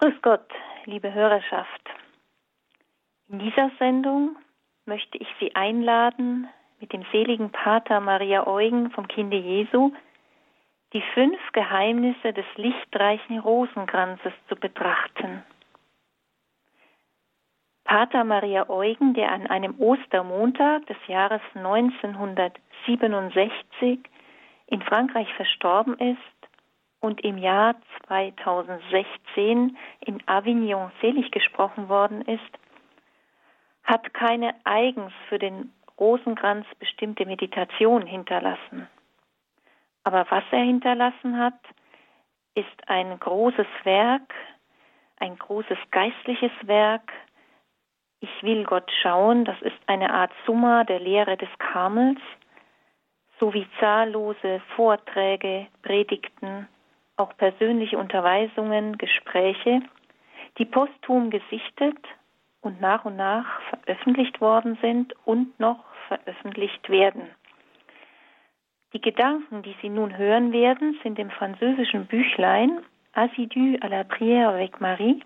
Grüß 0.00 0.14
Gott, 0.22 0.48
liebe 0.86 1.14
Hörerschaft. 1.14 1.88
In 3.28 3.38
dieser 3.38 3.70
Sendung 3.78 4.36
möchte 4.86 5.18
ich 5.18 5.28
Sie 5.38 5.54
einladen, 5.54 6.48
mit 6.80 6.92
dem 6.92 7.04
seligen 7.12 7.50
Pater 7.50 8.00
Maria 8.00 8.44
Eugen 8.46 8.90
vom 8.90 9.06
Kinde 9.06 9.36
Jesu 9.36 9.92
die 10.92 11.04
fünf 11.14 11.38
Geheimnisse 11.52 12.32
des 12.32 12.44
lichtreichen 12.56 13.38
Rosenkranzes 13.38 14.32
zu 14.48 14.56
betrachten. 14.56 15.44
Pater 17.84 18.24
Maria 18.24 18.68
Eugen, 18.68 19.14
der 19.14 19.30
an 19.30 19.46
einem 19.46 19.78
Ostermontag 19.78 20.86
des 20.86 20.96
Jahres 21.06 21.40
1967 21.54 24.00
in 24.66 24.82
Frankreich 24.82 25.32
verstorben 25.34 25.96
ist 25.98 26.18
und 27.04 27.22
im 27.22 27.36
Jahr 27.36 27.74
2016 28.06 29.76
in 30.00 30.22
Avignon 30.26 30.90
selig 31.02 31.30
gesprochen 31.32 31.90
worden 31.90 32.22
ist, 32.22 32.40
hat 33.82 34.14
keine 34.14 34.54
eigens 34.64 35.12
für 35.28 35.38
den 35.38 35.70
Rosenkranz 36.00 36.66
bestimmte 36.78 37.26
Meditation 37.26 38.06
hinterlassen. 38.06 38.88
Aber 40.04 40.24
was 40.30 40.44
er 40.50 40.62
hinterlassen 40.62 41.38
hat, 41.38 41.60
ist 42.54 42.88
ein 42.88 43.20
großes 43.20 43.66
Werk, 43.82 44.32
ein 45.18 45.36
großes 45.36 45.78
geistliches 45.90 46.52
Werk. 46.62 47.12
Ich 48.20 48.42
will 48.42 48.64
Gott 48.64 48.90
schauen, 49.02 49.44
das 49.44 49.60
ist 49.60 49.76
eine 49.88 50.10
Art 50.10 50.32
Summa 50.46 50.84
der 50.84 51.00
Lehre 51.00 51.36
des 51.36 51.50
Karmels, 51.58 52.20
sowie 53.38 53.66
zahllose 53.78 54.62
Vorträge, 54.74 55.66
Predigten, 55.82 56.66
auch 57.16 57.36
persönliche 57.36 57.98
Unterweisungen, 57.98 58.98
Gespräche, 58.98 59.82
die 60.58 60.64
posthum 60.64 61.30
gesichtet 61.30 61.98
und 62.60 62.80
nach 62.80 63.04
und 63.04 63.16
nach 63.16 63.60
veröffentlicht 63.68 64.40
worden 64.40 64.78
sind 64.80 65.14
und 65.24 65.58
noch 65.60 65.84
veröffentlicht 66.08 66.88
werden. 66.88 67.30
Die 68.92 69.00
Gedanken, 69.00 69.62
die 69.62 69.74
Sie 69.82 69.88
nun 69.88 70.16
hören 70.16 70.52
werden, 70.52 70.98
sind 71.02 71.18
im 71.18 71.30
französischen 71.30 72.06
Büchlein 72.06 72.80
Assidu 73.12 73.76
à 73.80 73.88
la 73.88 74.04
prière 74.04 74.48
avec 74.48 74.80
Marie, 74.80 75.22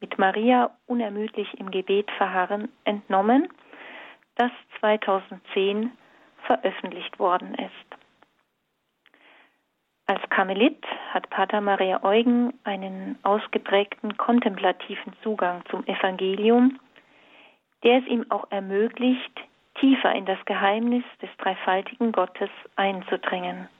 mit 0.00 0.18
Maria 0.18 0.70
unermüdlich 0.86 1.58
im 1.58 1.70
Gebet 1.70 2.10
verharren, 2.12 2.68
entnommen, 2.84 3.48
das 4.36 4.50
2010 4.80 5.92
veröffentlicht 6.44 7.18
worden 7.18 7.54
ist. 7.54 8.01
Als 10.12 10.28
Karmelit 10.28 10.84
hat 11.14 11.30
Pater 11.30 11.62
Maria 11.62 12.04
Eugen 12.04 12.52
einen 12.64 13.18
ausgeprägten 13.22 14.18
kontemplativen 14.18 15.14
Zugang 15.22 15.64
zum 15.70 15.86
Evangelium, 15.86 16.78
der 17.82 18.00
es 18.00 18.06
ihm 18.06 18.26
auch 18.28 18.46
ermöglicht, 18.50 19.40
tiefer 19.80 20.14
in 20.14 20.26
das 20.26 20.36
Geheimnis 20.44 21.02
des 21.22 21.30
dreifaltigen 21.38 22.12
Gottes 22.12 22.50
einzudringen. 22.76 23.70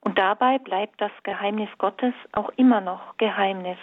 Und 0.00 0.18
dabei 0.18 0.58
bleibt 0.58 1.00
das 1.00 1.12
Geheimnis 1.22 1.70
Gottes 1.78 2.14
auch 2.32 2.50
immer 2.56 2.80
noch 2.80 3.16
Geheimnis, 3.18 3.78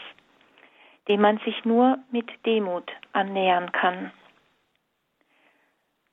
dem 1.08 1.22
man 1.22 1.38
sich 1.46 1.64
nur 1.64 1.98
mit 2.12 2.30
Demut 2.46 2.92
annähern 3.14 3.72
kann. 3.72 4.12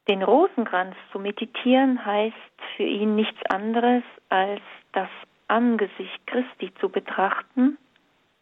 Den 0.07 0.23
Rosenkranz 0.23 0.95
zu 1.11 1.19
meditieren 1.19 2.07
heißt 2.07 2.37
für 2.77 2.85
ihn 2.85 3.17
nichts 3.17 3.45
anderes 3.47 4.05
als 4.29 4.63
das 4.93 5.09
Angesicht 5.49 6.27
Christi 6.27 6.73
zu 6.81 6.89
betrachten 6.89 7.79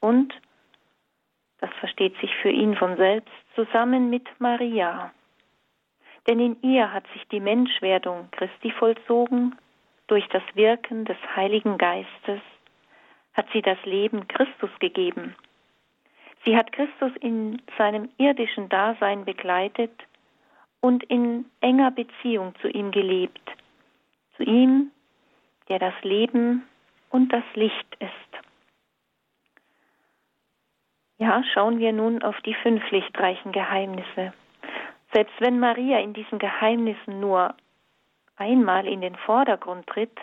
und, 0.00 0.32
das 1.58 1.70
versteht 1.80 2.18
sich 2.20 2.34
für 2.36 2.50
ihn 2.50 2.76
von 2.76 2.96
selbst, 2.96 3.32
zusammen 3.54 4.10
mit 4.10 4.28
Maria. 4.38 5.12
Denn 6.26 6.40
in 6.40 6.56
ihr 6.62 6.92
hat 6.92 7.04
sich 7.12 7.26
die 7.28 7.40
Menschwerdung 7.40 8.28
Christi 8.32 8.70
vollzogen, 8.70 9.56
durch 10.06 10.26
das 10.28 10.42
Wirken 10.54 11.04
des 11.04 11.16
Heiligen 11.34 11.78
Geistes 11.78 12.40
hat 13.32 13.46
sie 13.52 13.62
das 13.62 13.78
Leben 13.84 14.28
Christus 14.28 14.70
gegeben. 14.78 15.34
Sie 16.44 16.56
hat 16.56 16.72
Christus 16.72 17.12
in 17.20 17.60
seinem 17.78 18.10
irdischen 18.18 18.68
Dasein 18.68 19.24
begleitet 19.24 19.92
und 20.80 21.02
in 21.04 21.46
enger 21.60 21.90
Beziehung 21.90 22.54
zu 22.60 22.68
ihm 22.68 22.90
gelebt, 22.90 23.50
zu 24.36 24.42
ihm, 24.42 24.90
der 25.68 25.78
das 25.78 25.94
Leben 26.02 26.62
und 27.14 27.32
das 27.32 27.44
Licht 27.54 27.96
ist. 28.00 28.10
Ja, 31.18 31.44
schauen 31.54 31.78
wir 31.78 31.92
nun 31.92 32.24
auf 32.24 32.34
die 32.40 32.54
fünf 32.54 32.90
lichtreichen 32.90 33.52
Geheimnisse. 33.52 34.32
Selbst 35.12 35.34
wenn 35.38 35.60
Maria 35.60 36.00
in 36.00 36.12
diesen 36.12 36.40
Geheimnissen 36.40 37.20
nur 37.20 37.54
einmal 38.34 38.88
in 38.88 39.00
den 39.00 39.14
Vordergrund 39.14 39.86
tritt, 39.86 40.18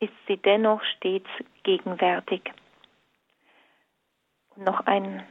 ist 0.00 0.14
sie 0.26 0.38
dennoch 0.38 0.82
stets 0.96 1.28
gegenwärtig. 1.64 2.50
Und 4.56 4.64
noch 4.64 4.86
ein 4.86 5.22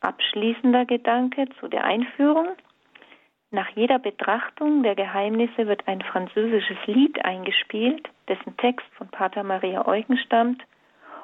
abschließender 0.00 0.86
Gedanke 0.86 1.48
zu 1.60 1.68
der 1.68 1.84
Einführung. 1.84 2.48
Nach 3.50 3.68
jeder 3.70 3.98
Betrachtung 3.98 4.82
der 4.82 4.94
Geheimnisse 4.94 5.66
wird 5.66 5.88
ein 5.88 6.02
französisches 6.02 6.76
Lied 6.86 7.24
eingespielt, 7.24 8.06
dessen 8.28 8.56
Text 8.58 8.86
von 8.94 9.08
Pater 9.08 9.42
Maria 9.42 9.86
Eugen 9.86 10.18
stammt 10.18 10.62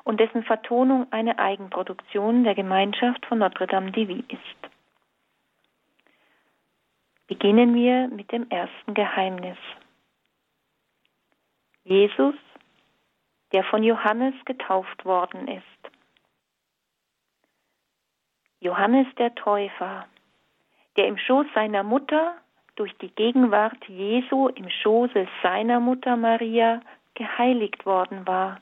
und 0.05 0.21
dessen 0.21 0.43
Vertonung 0.43 1.07
eine 1.13 1.39
Eigenproduktion 1.39 2.45
der 2.45 2.55
Gemeinschaft 2.55 3.27
von 3.27 3.39
Notre 3.39 3.67
Dame 3.67 3.93
de 3.93 4.07
Vie 4.07 4.25
ist. 4.29 4.71
Beginnen 7.27 7.75
wir 7.75 8.09
mit 8.09 8.33
dem 8.33 8.49
ersten 8.49 8.95
Geheimnis. 8.95 9.59
Jesus, 11.85 12.35
der 13.53 13.65
von 13.65 13.83
Johannes 13.83 14.35
getauft 14.47 15.05
worden 15.05 15.49
ist. 15.49 15.65
Johannes 18.61 19.07
der 19.17 19.35
Täufer 19.35 20.07
der 20.97 21.07
im 21.07 21.19
Schoß 21.19 21.47
seiner 21.55 21.83
Mutter 21.83 22.37
durch 22.77 22.97
die 22.99 23.11
Gegenwart 23.11 23.89
Jesu 23.89 24.49
im 24.49 24.69
Schoße 24.69 25.29
seiner 25.43 25.81
Mutter 25.81 26.17
Maria 26.17 26.81
geheiligt 27.15 27.87
worden 27.87 28.27
war, 28.27 28.61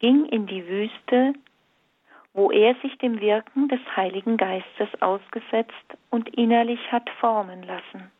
ging 0.00 0.24
in 0.26 0.46
die 0.46 0.66
Wüste, 0.66 1.34
wo 2.32 2.50
er 2.50 2.74
sich 2.76 2.96
dem 2.98 3.20
Wirken 3.20 3.68
des 3.68 3.80
Heiligen 3.96 4.36
Geistes 4.36 4.88
ausgesetzt 5.00 5.74
und 6.10 6.28
innerlich 6.36 6.80
hat 6.90 7.08
formen 7.20 7.62
lassen. 7.62 8.10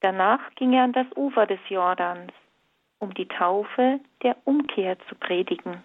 Danach 0.00 0.54
ging 0.56 0.72
er 0.72 0.84
an 0.84 0.92
das 0.92 1.06
Ufer 1.16 1.46
des 1.46 1.60
Jordans, 1.68 2.32
um 2.98 3.14
die 3.14 3.26
Taufe 3.26 4.00
der 4.22 4.36
Umkehr 4.44 4.98
zu 5.08 5.14
predigen. 5.14 5.82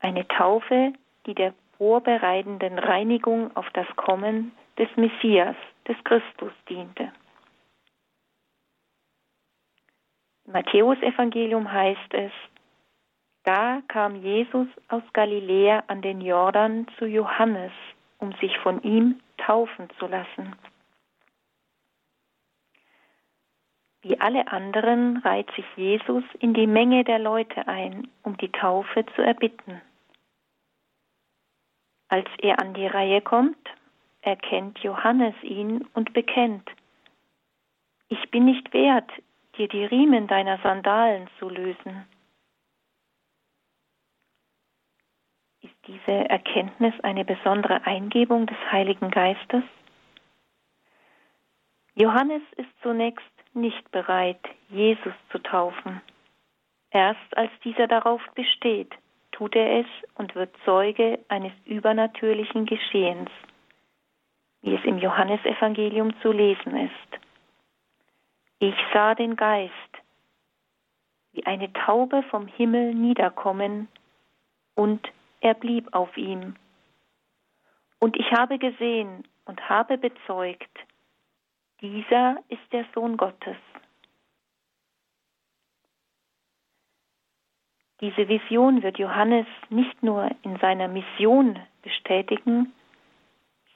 Eine 0.00 0.26
Taufe, 0.28 0.92
die 1.26 1.34
der 1.34 1.54
vorbereitenden 1.78 2.78
Reinigung 2.78 3.56
auf 3.56 3.68
das 3.70 3.86
Kommen 3.96 4.52
des 4.78 4.88
Messias, 4.96 5.56
des 5.86 5.96
Christus 6.04 6.52
diente. 6.68 7.12
Im 10.46 10.52
Matthäusevangelium 10.52 11.70
heißt 11.70 12.14
es, 12.14 12.32
da 13.44 13.80
kam 13.88 14.16
Jesus 14.16 14.68
aus 14.88 15.02
Galiläa 15.12 15.84
an 15.86 16.02
den 16.02 16.20
Jordan 16.20 16.86
zu 16.98 17.06
Johannes, 17.06 17.72
um 18.18 18.32
sich 18.40 18.58
von 18.58 18.82
ihm 18.82 19.20
taufen 19.38 19.88
zu 19.98 20.06
lassen. 20.06 20.54
Wie 24.02 24.20
alle 24.20 24.48
anderen 24.48 25.18
reiht 25.18 25.50
sich 25.56 25.64
Jesus 25.76 26.24
in 26.40 26.54
die 26.54 26.66
Menge 26.66 27.04
der 27.04 27.18
Leute 27.18 27.66
ein, 27.66 28.08
um 28.22 28.36
die 28.36 28.52
Taufe 28.52 29.04
zu 29.16 29.22
erbitten. 29.22 29.80
Als 32.08 32.28
er 32.38 32.58
an 32.58 32.74
die 32.74 32.86
Reihe 32.86 33.20
kommt, 33.20 33.58
erkennt 34.22 34.78
Johannes 34.80 35.34
ihn 35.42 35.86
und 35.94 36.12
bekennt, 36.12 36.68
ich 38.08 38.30
bin 38.30 38.46
nicht 38.46 38.72
wert, 38.72 39.10
dir 39.56 39.68
die 39.68 39.84
Riemen 39.84 40.26
deiner 40.26 40.58
Sandalen 40.58 41.28
zu 41.38 41.50
lösen. 41.50 42.06
Ist 45.60 45.74
diese 45.86 46.28
Erkenntnis 46.30 46.94
eine 47.02 47.24
besondere 47.24 47.84
Eingebung 47.84 48.46
des 48.46 48.56
Heiligen 48.72 49.10
Geistes? 49.10 49.62
Johannes 51.94 52.42
ist 52.56 52.70
zunächst 52.82 53.24
nicht 53.52 53.90
bereit, 53.90 54.40
Jesus 54.70 55.14
zu 55.30 55.38
taufen. 55.38 56.00
Erst 56.90 57.36
als 57.36 57.50
dieser 57.64 57.88
darauf 57.88 58.22
besteht, 58.34 58.94
tut 59.38 59.54
er 59.54 59.80
es 59.80 59.86
und 60.16 60.34
wird 60.34 60.52
Zeuge 60.64 61.20
eines 61.28 61.52
übernatürlichen 61.64 62.66
Geschehens, 62.66 63.30
wie 64.62 64.74
es 64.74 64.84
im 64.84 64.98
Johannesevangelium 64.98 66.12
zu 66.22 66.32
lesen 66.32 66.76
ist. 66.76 67.20
Ich 68.58 68.74
sah 68.92 69.14
den 69.14 69.36
Geist 69.36 69.72
wie 71.32 71.46
eine 71.46 71.72
Taube 71.72 72.24
vom 72.24 72.48
Himmel 72.48 72.92
niederkommen 72.94 73.86
und 74.74 75.06
er 75.40 75.54
blieb 75.54 75.94
auf 75.94 76.16
ihm. 76.16 76.56
Und 78.00 78.16
ich 78.16 78.32
habe 78.32 78.58
gesehen 78.58 79.22
und 79.44 79.68
habe 79.68 79.98
bezeugt, 79.98 80.76
dieser 81.80 82.38
ist 82.48 82.72
der 82.72 82.86
Sohn 82.92 83.16
Gottes. 83.16 83.56
Diese 88.00 88.28
Vision 88.28 88.82
wird 88.82 88.98
Johannes 88.98 89.46
nicht 89.70 90.02
nur 90.02 90.30
in 90.42 90.56
seiner 90.58 90.88
Mission 90.88 91.58
bestätigen, 91.82 92.72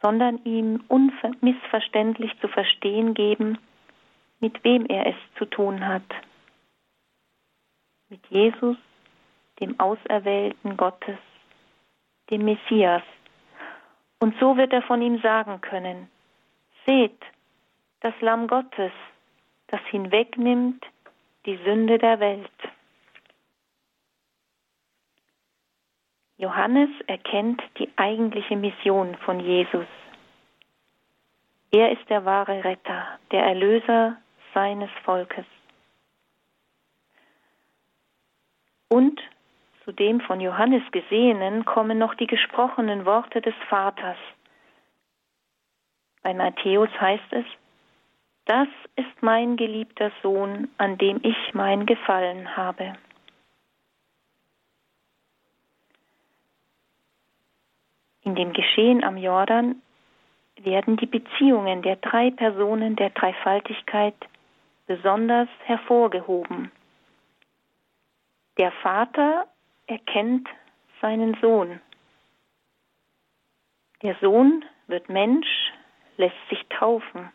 sondern 0.00 0.44
ihm 0.44 0.84
unmissverständlich 0.88 2.32
zu 2.40 2.48
verstehen 2.48 3.14
geben, 3.14 3.58
mit 4.40 4.62
wem 4.64 4.86
er 4.86 5.06
es 5.06 5.16
zu 5.38 5.44
tun 5.44 5.86
hat. 5.86 6.02
Mit 8.08 8.24
Jesus, 8.28 8.76
dem 9.60 9.78
Auserwählten 9.80 10.76
Gottes, 10.76 11.18
dem 12.30 12.44
Messias. 12.44 13.02
Und 14.20 14.38
so 14.38 14.56
wird 14.56 14.72
er 14.72 14.82
von 14.82 15.02
ihm 15.02 15.20
sagen 15.20 15.60
können, 15.60 16.08
seht, 16.86 17.18
das 18.00 18.14
Lamm 18.20 18.48
Gottes, 18.48 18.92
das 19.68 19.80
hinwegnimmt 19.90 20.84
die 21.46 21.56
Sünde 21.64 21.98
der 21.98 22.20
Welt. 22.20 22.50
Johannes 26.42 26.90
erkennt 27.06 27.62
die 27.78 27.88
eigentliche 27.94 28.56
Mission 28.56 29.16
von 29.24 29.38
Jesus. 29.38 29.86
Er 31.70 31.92
ist 31.92 32.10
der 32.10 32.24
wahre 32.24 32.64
Retter, 32.64 33.06
der 33.30 33.44
Erlöser 33.44 34.16
seines 34.52 34.90
Volkes. 35.04 35.44
Und 38.88 39.20
zu 39.84 39.92
dem 39.92 40.20
von 40.20 40.40
Johannes 40.40 40.82
Gesehenen 40.90 41.64
kommen 41.64 41.98
noch 41.98 42.16
die 42.16 42.26
gesprochenen 42.26 43.06
Worte 43.06 43.40
des 43.40 43.54
Vaters. 43.68 44.18
Bei 46.24 46.34
Matthäus 46.34 46.90
heißt 47.00 47.32
es, 47.34 47.46
das 48.46 48.68
ist 48.96 49.22
mein 49.22 49.56
geliebter 49.56 50.10
Sohn, 50.24 50.68
an 50.78 50.98
dem 50.98 51.20
ich 51.22 51.54
mein 51.54 51.86
Gefallen 51.86 52.56
habe. 52.56 52.94
In 58.24 58.34
dem 58.34 58.52
Geschehen 58.52 59.02
am 59.02 59.16
Jordan 59.16 59.82
werden 60.56 60.96
die 60.96 61.06
Beziehungen 61.06 61.82
der 61.82 61.96
drei 61.96 62.30
Personen 62.30 62.96
der 62.96 63.10
Dreifaltigkeit 63.10 64.14
besonders 64.86 65.48
hervorgehoben. 65.64 66.70
Der 68.58 68.70
Vater 68.82 69.46
erkennt 69.86 70.48
seinen 71.00 71.36
Sohn. 71.40 71.80
Der 74.02 74.16
Sohn 74.20 74.64
wird 74.86 75.08
Mensch, 75.08 75.72
lässt 76.16 76.48
sich 76.48 76.64
taufen. 76.68 77.32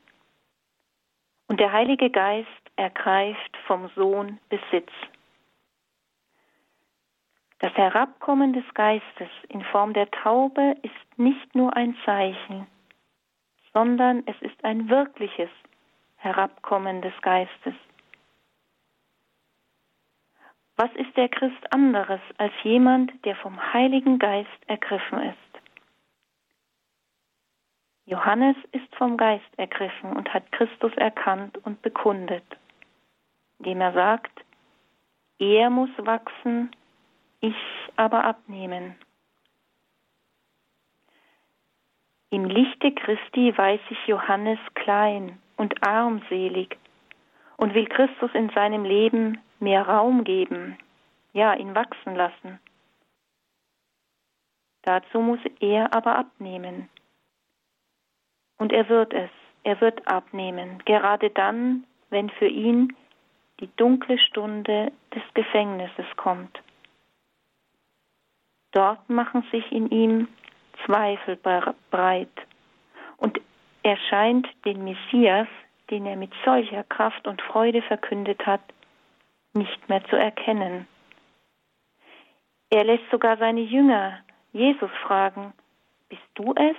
Und 1.47 1.59
der 1.59 1.71
Heilige 1.71 2.09
Geist 2.09 2.47
ergreift 2.75 3.57
vom 3.65 3.89
Sohn 3.95 4.39
Besitz. 4.49 4.91
Das 7.59 7.73
Herabkommen 7.73 8.53
des 8.53 8.65
Geistes 8.75 9.29
in 9.49 9.63
Form 9.63 9.93
der 9.93 10.09
Taube 10.11 10.77
ist 10.83 11.17
nicht 11.19 11.55
nur 11.55 11.75
ein 11.75 11.95
Zeichen, 12.05 12.67
sondern 13.73 14.23
es 14.27 14.39
ist 14.41 14.63
ein 14.63 14.89
wirkliches 14.89 15.49
Herabkommen 16.17 17.01
des 17.01 17.13
Geistes. 17.21 17.73
Was 20.75 20.91
ist 20.93 21.17
der 21.17 21.29
Christ 21.29 21.73
anderes 21.73 22.21
als 22.37 22.53
jemand, 22.63 23.11
der 23.25 23.35
vom 23.35 23.73
Heiligen 23.73 24.19
Geist 24.19 24.49
ergriffen 24.67 25.23
ist? 25.23 25.37
Johannes 28.05 28.55
ist 28.71 28.95
vom 28.95 29.17
Geist 29.17 29.49
ergriffen 29.57 30.15
und 30.15 30.31
hat 30.33 30.51
Christus 30.51 30.93
erkannt 30.95 31.57
und 31.65 31.81
bekundet, 31.81 32.45
indem 33.57 33.81
er 33.81 33.93
sagt, 33.93 34.45
er 35.39 35.69
muss 35.71 35.89
wachsen, 35.97 36.71
ich 37.41 37.55
aber 37.95 38.23
abnehmen. 38.23 38.95
Im 42.29 42.45
Lichte 42.45 42.91
Christi 42.91 43.57
weiß 43.57 43.79
sich 43.87 44.07
Johannes 44.07 44.59
klein 44.75 45.39
und 45.55 45.81
armselig 45.87 46.77
und 47.55 47.73
will 47.73 47.87
Christus 47.87 48.31
in 48.33 48.49
seinem 48.49 48.83
Leben 48.83 49.39
mehr 49.59 49.87
Raum 49.87 50.23
geben, 50.23 50.77
ja, 51.33 51.53
ihn 51.53 51.73
wachsen 51.73 52.15
lassen. 52.15 52.59
Dazu 54.83 55.19
muss 55.19 55.39
er 55.59 55.93
aber 55.93 56.15
abnehmen. 56.17 56.89
Und 58.57 58.71
er 58.73 58.89
wird 58.89 59.13
es, 59.13 59.29
er 59.63 59.79
wird 59.81 60.07
abnehmen, 60.07 60.81
gerade 60.85 61.29
dann, 61.29 61.85
wenn 62.09 62.29
für 62.29 62.47
ihn 62.47 62.95
die 63.59 63.69
dunkle 63.75 64.17
Stunde 64.19 64.91
des 65.13 65.23
Gefängnisses 65.33 66.05
kommt. 66.15 66.61
Dort 68.71 69.09
machen 69.09 69.43
sich 69.51 69.71
in 69.71 69.89
ihm 69.89 70.27
Zweifel 70.85 71.37
breit 71.91 72.29
und 73.17 73.39
er 73.83 73.97
scheint 74.09 74.47
den 74.65 74.83
Messias, 74.83 75.47
den 75.89 76.05
er 76.05 76.15
mit 76.15 76.31
solcher 76.43 76.83
Kraft 76.83 77.27
und 77.27 77.41
Freude 77.41 77.81
verkündet 77.81 78.45
hat, 78.45 78.61
nicht 79.53 79.89
mehr 79.89 80.03
zu 80.05 80.15
erkennen. 80.15 80.87
Er 82.69 82.83
lässt 82.83 83.09
sogar 83.09 83.37
seine 83.37 83.61
Jünger 83.61 84.19
Jesus 84.53 84.91
fragen, 85.03 85.53
bist 86.09 86.21
du 86.35 86.53
es, 86.55 86.75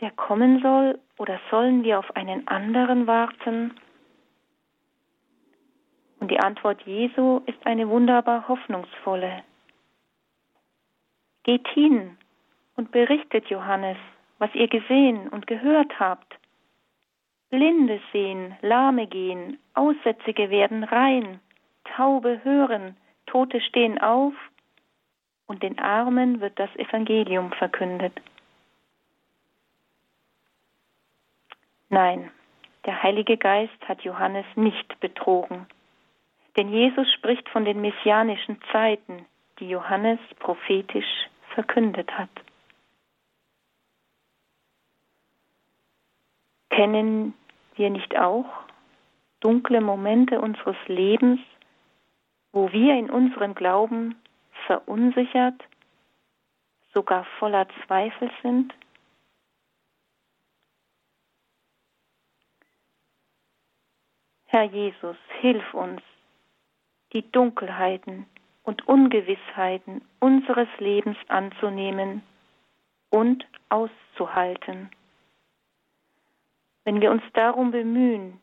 der 0.00 0.10
kommen 0.10 0.60
soll, 0.62 0.98
oder 1.16 1.38
sollen 1.50 1.82
wir 1.84 1.98
auf 1.98 2.16
einen 2.16 2.46
anderen 2.48 3.06
warten? 3.06 3.74
Und 6.20 6.30
die 6.30 6.40
Antwort 6.40 6.82
Jesu 6.82 7.42
ist 7.46 7.64
eine 7.66 7.88
wunderbar 7.88 8.48
hoffnungsvolle. 8.48 9.44
Geht 11.48 11.68
hin 11.68 12.18
und 12.76 12.90
berichtet 12.90 13.46
Johannes, 13.46 13.96
was 14.36 14.54
ihr 14.54 14.68
gesehen 14.68 15.30
und 15.30 15.46
gehört 15.46 15.98
habt. 15.98 16.38
Blinde 17.48 18.02
sehen, 18.12 18.54
Lahme 18.60 19.06
gehen, 19.06 19.58
Aussätzige 19.72 20.50
werden 20.50 20.84
rein, 20.84 21.40
Taube 21.84 22.44
hören, 22.44 22.98
Tote 23.24 23.62
stehen 23.62 23.98
auf, 23.98 24.34
und 25.46 25.62
den 25.62 25.78
Armen 25.78 26.42
wird 26.42 26.58
das 26.58 26.68
Evangelium 26.76 27.50
verkündet. 27.52 28.12
Nein, 31.88 32.30
der 32.84 33.02
Heilige 33.02 33.38
Geist 33.38 33.88
hat 33.88 34.02
Johannes 34.02 34.44
nicht 34.54 35.00
betrogen, 35.00 35.64
denn 36.58 36.70
Jesus 36.70 37.10
spricht 37.14 37.48
von 37.48 37.64
den 37.64 37.80
messianischen 37.80 38.60
Zeiten, 38.70 39.24
die 39.60 39.70
Johannes 39.70 40.18
prophetisch 40.40 41.30
verkündet 41.58 42.08
hat. 42.12 42.30
Kennen 46.70 47.34
wir 47.74 47.90
nicht 47.90 48.16
auch 48.16 48.46
dunkle 49.40 49.80
Momente 49.80 50.40
unseres 50.40 50.76
Lebens, 50.86 51.40
wo 52.52 52.70
wir 52.70 52.94
in 52.94 53.10
unserem 53.10 53.56
Glauben 53.56 54.14
verunsichert, 54.66 55.60
sogar 56.94 57.24
voller 57.40 57.66
Zweifel 57.84 58.30
sind? 58.40 58.72
Herr 64.46 64.62
Jesus, 64.62 65.16
hilf 65.40 65.74
uns, 65.74 66.02
die 67.12 67.28
Dunkelheiten 67.32 68.26
und 68.68 68.86
Ungewissheiten 68.86 70.02
unseres 70.20 70.68
Lebens 70.76 71.16
anzunehmen 71.28 72.20
und 73.08 73.46
auszuhalten. 73.70 74.90
Wenn 76.84 77.00
wir 77.00 77.10
uns 77.10 77.22
darum 77.32 77.70
bemühen, 77.70 78.38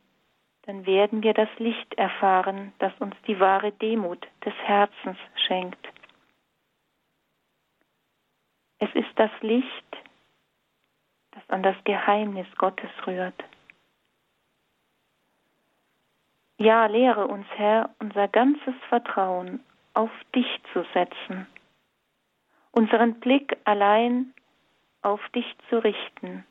dann 0.63 0.87
werden 0.87 1.21
wir 1.21 1.35
das 1.35 1.49
Licht 1.59 1.93
erfahren, 1.93 2.73
das 2.79 2.91
uns 2.97 3.15
die 3.27 3.39
wahre 3.39 3.71
Demut 3.73 4.25
des 4.43 4.55
Herzens 4.63 5.19
schenkt. 5.45 5.87
Es 8.79 8.89
ist 8.95 9.13
das 9.17 9.29
Licht, 9.41 9.97
das 11.33 11.47
an 11.49 11.61
das 11.61 11.75
Geheimnis 11.83 12.47
Gottes 12.57 12.89
rührt. 13.05 13.43
Ja, 16.57 16.87
lehre 16.87 17.27
uns, 17.27 17.45
Herr, 17.57 17.91
unser 17.99 18.27
ganzes 18.27 18.73
Vertrauen 18.89 19.63
auf 19.95 20.11
dich 20.35 20.47
zu 20.73 20.85
setzen, 20.93 21.47
unseren 22.71 23.19
Blick 23.19 23.57
allein 23.63 24.33
auf 25.01 25.21
dich 25.29 25.45
zu 25.69 25.83
richten. 25.83 26.45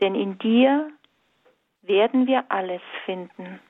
Denn 0.00 0.14
in 0.14 0.38
dir 0.38 0.90
werden 1.82 2.26
wir 2.26 2.50
alles 2.50 2.82
finden. 3.04 3.60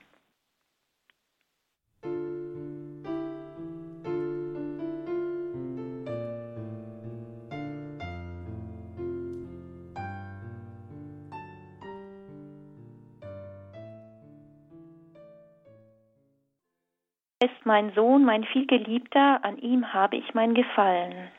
Ist 17.45 17.65
mein 17.65 17.93
Sohn, 17.93 18.25
mein 18.25 18.43
vielgeliebter, 18.43 19.43
an 19.43 19.57
ihm 19.57 19.93
habe 19.93 20.17
ich 20.17 20.33
mein 20.33 20.53
Gefallen. 20.53 21.31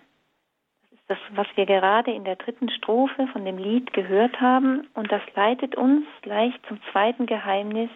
Das 0.90 0.98
ist 0.98 1.10
das, 1.10 1.18
was 1.32 1.46
wir 1.56 1.66
gerade 1.66 2.12
in 2.12 2.25
der 2.25 2.36
dritten 2.36 2.70
Strophe 2.70 3.26
von 3.28 3.44
dem 3.44 3.58
Lied 3.58 3.92
gehört 3.92 4.40
haben, 4.40 4.88
und 4.94 5.10
das 5.10 5.22
leitet 5.34 5.75
uns 5.75 6.06
gleich 6.22 6.54
zum 6.68 6.80
zweiten 6.92 7.26
Geheimnis 7.26 7.90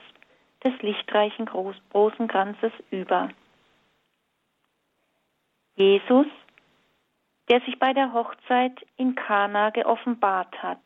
des 0.64 0.73
lichtreichen 0.83 1.47
großen 1.47 2.29
Kranzes 2.29 2.73
über. 2.90 3.31
Jesus, 5.76 6.26
der 7.49 7.61
sich 7.62 7.79
bei 7.79 7.93
der 7.93 8.12
Hochzeit 8.12 8.79
in 8.97 9.14
Kana 9.14 9.71
geoffenbart 9.71 10.62
hat. 10.62 10.83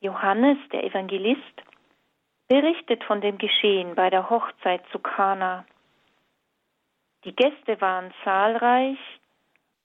Johannes, 0.00 0.58
der 0.72 0.84
Evangelist, 0.84 1.62
berichtet 2.48 3.02
von 3.04 3.20
dem 3.20 3.38
Geschehen 3.38 3.94
bei 3.94 4.10
der 4.10 4.30
Hochzeit 4.30 4.82
zu 4.92 4.98
Kana. 4.98 5.64
Die 7.24 7.34
Gäste 7.34 7.80
waren 7.80 8.12
zahlreich 8.22 8.98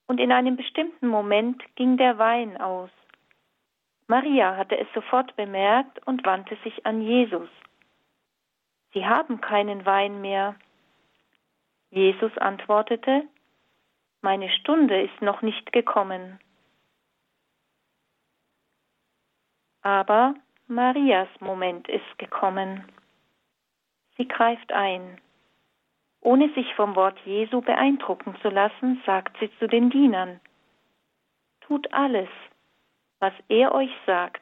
und 0.08 0.20
in 0.20 0.32
einem 0.32 0.58
bestimmten 0.58 1.08
Moment 1.08 1.64
ging 1.76 1.98
der 1.98 2.18
Wein 2.18 2.60
aus. 2.60 2.92
Maria 4.08 4.58
hatte 4.58 4.78
es 4.78 4.88
sofort 4.94 5.36
bemerkt 5.38 6.06
und 6.06 6.26
wandte 6.26 6.58
sich 6.64 6.86
an 6.86 7.02
Jesus. 7.02 7.50
Sie 8.94 9.06
haben 9.06 9.40
keinen 9.40 9.86
Wein 9.86 10.22
mehr. 10.22 10.56
Jesus 11.90 12.38
antwortete, 12.38 13.24
Meine 14.22 14.50
Stunde 14.50 15.02
ist 15.02 15.22
noch 15.22 15.42
nicht 15.42 15.72
gekommen. 15.72 16.40
Aber 19.82 20.36
Marias 20.72 21.28
Moment 21.42 21.90
ist 21.90 22.18
gekommen. 22.18 22.86
Sie 24.16 24.26
greift 24.26 24.72
ein. 24.72 25.20
Ohne 26.22 26.48
sich 26.54 26.74
vom 26.76 26.96
Wort 26.96 27.20
Jesu 27.26 27.60
beeindrucken 27.60 28.38
zu 28.42 28.48
lassen, 28.48 29.02
sagt 29.06 29.36
sie 29.42 29.52
zu 29.60 29.68
den 29.68 29.90
Dienern, 29.90 30.40
Tut 31.60 31.92
alles, 31.92 32.30
was 33.20 33.34
er 33.50 33.76
euch 33.76 33.92
sagt. 34.06 34.42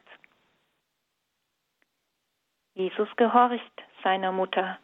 Jesus 2.74 3.08
gehorcht 3.16 3.82
seiner 4.04 4.30
Mutter. 4.30 4.78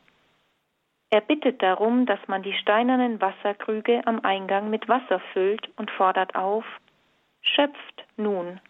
Er 1.10 1.20
bittet 1.20 1.62
darum, 1.62 2.06
dass 2.06 2.26
man 2.26 2.42
die 2.42 2.54
steinernen 2.54 3.20
Wasserkrüge 3.20 4.04
am 4.04 4.18
Eingang 4.24 4.68
mit 4.68 4.88
Wasser 4.88 5.20
füllt 5.32 5.70
und 5.76 5.92
fordert 5.92 6.34
auf, 6.34 6.64
schöpft 7.40 8.04
nun. 8.16 8.60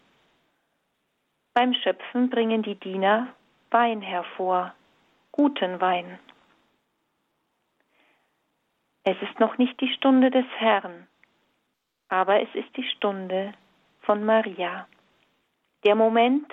Beim 1.57 1.73
Schöpfen 1.73 2.29
bringen 2.29 2.61
die 2.61 2.75
Diener 2.75 3.33
Wein 3.71 4.03
hervor, 4.03 4.75
guten 5.31 5.81
Wein. 5.81 6.19
Es 9.03 9.19
ist 9.23 9.39
noch 9.39 9.57
nicht 9.57 9.81
die 9.81 9.91
Stunde 9.95 10.29
des 10.29 10.45
Herrn, 10.59 11.07
aber 12.09 12.43
es 12.43 12.49
ist 12.53 12.77
die 12.77 12.87
Stunde 12.87 13.53
von 14.01 14.23
Maria. 14.23 14.87
Der 15.83 15.95
Moment, 15.95 16.45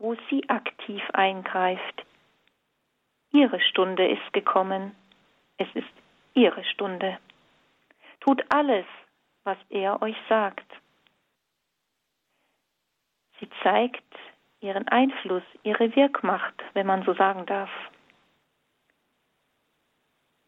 wo 0.00 0.16
sie 0.28 0.48
aktiv 0.48 1.04
eingreift. 1.12 2.04
Ihre 3.30 3.60
Stunde 3.60 4.08
ist 4.08 4.32
gekommen. 4.32 4.96
Es 5.58 5.68
ist 5.74 5.94
ihre 6.34 6.64
Stunde. 6.64 7.18
Tut 8.18 8.44
alles, 8.48 8.86
was 9.44 9.58
er 9.70 10.02
euch 10.02 10.16
sagt. 10.28 10.66
Sie 13.40 13.48
zeigt 13.62 14.02
ihren 14.60 14.88
Einfluss, 14.88 15.42
ihre 15.62 15.94
Wirkmacht, 15.94 16.54
wenn 16.72 16.86
man 16.86 17.02
so 17.04 17.14
sagen 17.14 17.46
darf. 17.46 17.70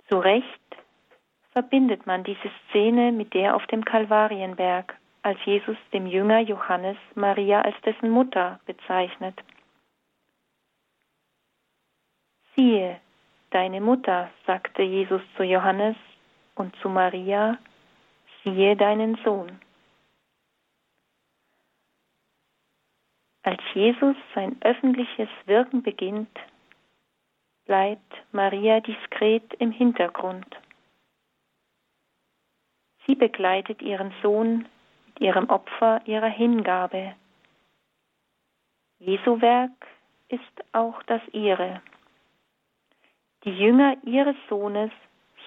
Zu 0.09 0.19
Recht 0.19 0.47
verbindet 1.51 2.07
man 2.07 2.23
diese 2.23 2.51
Szene 2.69 3.13
mit 3.13 3.35
der 3.35 3.57
auf 3.57 3.67
dem 3.67 3.85
Kalvarienberg, 3.85 4.97
als 5.23 5.39
Jesus 5.45 5.77
dem 5.93 6.07
Jünger 6.07 6.41
Johannes 6.41 6.97
Maria 7.15 7.63
als 7.63 7.75
dessen 7.83 8.11
Mutter 8.11 8.61
bezeichnet. 8.67 9.35
Siehe, 12.55 13.01
deine 13.51 13.81
Mutter, 13.81 14.31
sagte 14.47 14.83
Jesus 14.83 15.23
zu 15.37 15.43
Johannes 15.43 15.97
und 16.55 16.75
zu 16.77 16.89
Maria, 16.89 17.59
siehe 18.45 18.77
deinen 18.77 19.17
Sohn. 19.25 19.61
Als 23.47 23.63
Jesus 23.75 24.17
sein 24.35 24.57
öffentliches 24.63 25.29
Wirken 25.45 25.81
beginnt, 25.81 26.37
bleibt 27.65 28.13
Maria 28.33 28.81
diskret 28.81 29.55
im 29.61 29.71
Hintergrund. 29.71 30.49
Sie 33.07 33.15
begleitet 33.15 33.81
ihren 33.83 34.13
Sohn 34.21 34.67
mit 35.07 35.21
ihrem 35.21 35.49
Opfer 35.49 36.01
ihrer 36.07 36.29
Hingabe. 36.29 37.15
Jesu 38.99 39.41
Werk 39.41 39.87
ist 40.27 40.43
auch 40.73 41.01
das 41.05 41.23
ihre. 41.31 41.81
Die 43.45 43.57
Jünger 43.57 43.97
ihres 44.03 44.37
Sohnes 44.49 44.91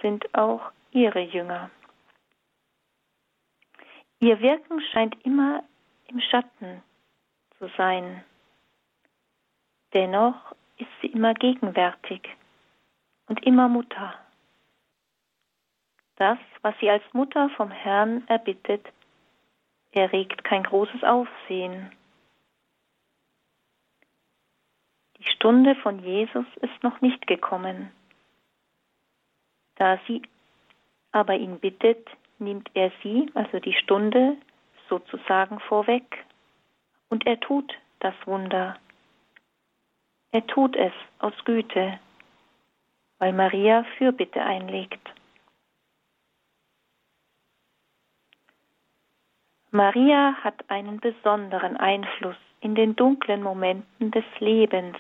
sind 0.02 0.34
auch 0.34 0.72
ihre 0.92 1.20
Jünger. 1.20 1.70
Ihr 4.22 4.40
Wirken 4.40 4.80
scheint 4.94 5.18
immer 5.26 5.66
im 6.08 6.22
Schatten 6.22 6.82
zu 7.60 7.70
sein. 7.78 8.24
Dennoch 9.94 10.56
ist 10.78 10.90
sie 11.02 11.08
immer 11.08 11.34
gegenwärtig 11.34 12.22
und 13.28 13.46
immer 13.46 13.68
Mutter. 13.68 14.16
Das, 16.16 16.38
was 16.62 16.76
sie 16.80 16.90
als 16.90 17.04
Mutter 17.14 17.50
vom 17.52 17.72
Herrn 17.72 18.28
erbittet, 18.28 18.86
erregt 19.92 20.44
kein 20.44 20.64
großes 20.64 21.04
Aufsehen. 21.04 21.92
Die 25.18 25.28
Stunde 25.32 25.76
von 25.76 26.00
Jesus 26.00 26.46
ist 26.62 26.84
noch 26.84 27.02
nicht 27.02 27.26
gekommen. 27.28 27.92
Da 29.76 30.00
sie 30.08 30.22
aber 31.12 31.36
ihn 31.36 31.60
bittet, 31.60 32.08
nimmt 32.38 32.70
er 32.74 32.92
sie, 33.02 33.32
also 33.34 33.60
die 33.60 33.74
Stunde, 33.74 34.38
sozusagen 34.90 35.60
vorweg 35.62 36.26
und 37.10 37.26
er 37.26 37.40
tut 37.40 37.74
das 38.00 38.16
Wunder. 38.26 38.78
Er 40.32 40.46
tut 40.48 40.76
es 40.76 40.94
aus 41.18 41.34
Güte, 41.44 42.00
weil 43.18 43.34
Maria 43.34 43.84
Fürbitte 43.98 44.42
einlegt. 44.42 45.02
Maria 49.72 50.36
hat 50.44 50.70
einen 50.70 51.00
besonderen 51.00 51.78
Einfluss 51.78 52.38
in 52.62 52.76
den 52.76 52.96
dunklen 52.96 53.44
Momenten 53.44 54.12
des 54.12 54.26
Lebens, 54.40 54.98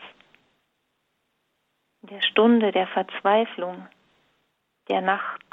in 2.02 2.10
der 2.10 2.22
Stunde 2.22 2.72
der 2.72 2.88
Verzweiflung, 2.88 3.88
der 4.88 5.02
Nacht. 5.02 5.44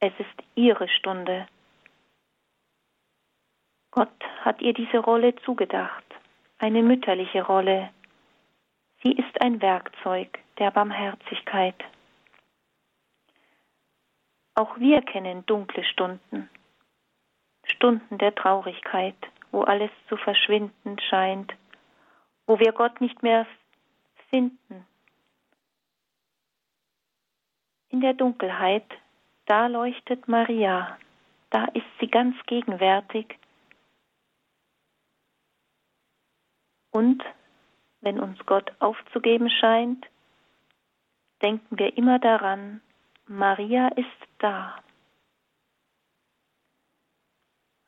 Es 0.00 0.12
ist 0.18 0.42
ihre 0.54 0.88
Stunde, 0.88 1.46
Gott 3.92 4.24
hat 4.40 4.62
ihr 4.62 4.72
diese 4.72 4.98
Rolle 4.98 5.36
zugedacht, 5.44 6.04
eine 6.58 6.82
mütterliche 6.82 7.42
Rolle. 7.42 7.90
Sie 9.02 9.12
ist 9.12 9.40
ein 9.42 9.60
Werkzeug 9.60 10.38
der 10.58 10.70
Barmherzigkeit. 10.70 11.76
Auch 14.54 14.78
wir 14.78 15.02
kennen 15.02 15.44
dunkle 15.44 15.84
Stunden, 15.84 16.48
Stunden 17.64 18.16
der 18.16 18.34
Traurigkeit, 18.34 19.16
wo 19.50 19.60
alles 19.62 19.90
zu 20.08 20.16
verschwinden 20.16 20.98
scheint, 21.10 21.52
wo 22.46 22.58
wir 22.58 22.72
Gott 22.72 22.98
nicht 23.02 23.22
mehr 23.22 23.46
finden. 24.30 24.86
In 27.90 28.00
der 28.00 28.14
Dunkelheit, 28.14 28.86
da 29.44 29.66
leuchtet 29.66 30.28
Maria, 30.28 30.96
da 31.50 31.66
ist 31.74 31.92
sie 32.00 32.08
ganz 32.08 32.34
gegenwärtig 32.46 33.38
Und 36.92 37.24
wenn 38.00 38.20
uns 38.20 38.38
Gott 38.46 38.70
aufzugeben 38.78 39.50
scheint, 39.50 40.06
denken 41.42 41.78
wir 41.78 41.96
immer 41.96 42.18
daran, 42.18 42.80
Maria 43.26 43.88
ist 43.88 44.06
da. 44.38 44.76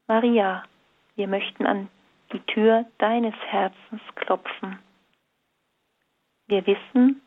Maria, 0.07 0.65
wir 1.17 1.29
möchten 1.29 1.67
an 1.67 1.89
die 2.33 2.41
Tür 2.41 2.85
deines 2.99 3.35
Herzens 3.47 4.03
klopfen. 4.17 4.79
Wir 6.47 6.67
wissen, 6.67 7.23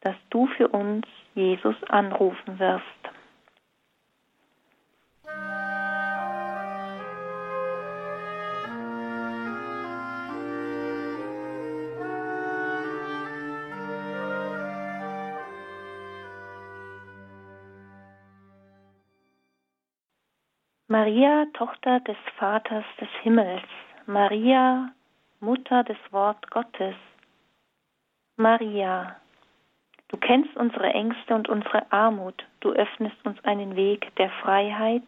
dass 0.00 0.16
du 0.30 0.46
für 0.46 0.68
uns 0.68 1.06
Jesus 1.34 1.76
anrufen 1.88 2.58
wirst. 2.58 2.84
Maria, 20.94 21.46
Tochter 21.54 21.98
des 21.98 22.16
Vaters 22.38 22.84
des 23.00 23.08
Himmels, 23.24 23.64
Maria, 24.06 24.92
Mutter 25.40 25.82
des 25.82 25.96
Wort 26.12 26.48
Gottes, 26.52 26.94
Maria, 28.36 29.16
du 30.06 30.16
kennst 30.18 30.56
unsere 30.56 30.90
Ängste 30.90 31.34
und 31.34 31.48
unsere 31.48 31.90
Armut, 31.90 32.46
du 32.60 32.70
öffnest 32.70 33.16
uns 33.24 33.44
einen 33.44 33.74
Weg 33.74 34.14
der 34.18 34.30
Freiheit, 34.40 35.02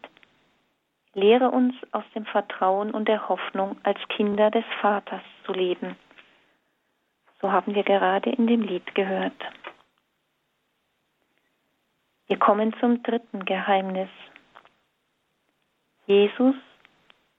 lehre 1.13 1.51
uns 1.51 1.73
aus 1.93 2.03
dem 2.13 2.25
Vertrauen 2.25 2.91
und 2.91 3.07
der 3.07 3.29
Hoffnung 3.29 3.77
als 3.83 3.99
Kinder 4.09 4.51
des 4.51 4.65
Vaters 4.81 5.23
zu 5.45 5.53
leben. 5.53 5.95
So 7.39 7.49
haben 7.49 7.75
wir 7.75 7.83
gerade 7.83 8.31
in 8.31 8.45
dem 8.47 8.61
Lied 8.61 8.93
gehört. 8.93 9.41
Wir 12.27 12.37
kommen 12.37 12.75
zum 12.81 13.01
dritten 13.03 13.45
Geheimnis. 13.45 14.09
Jesus, 16.07 16.55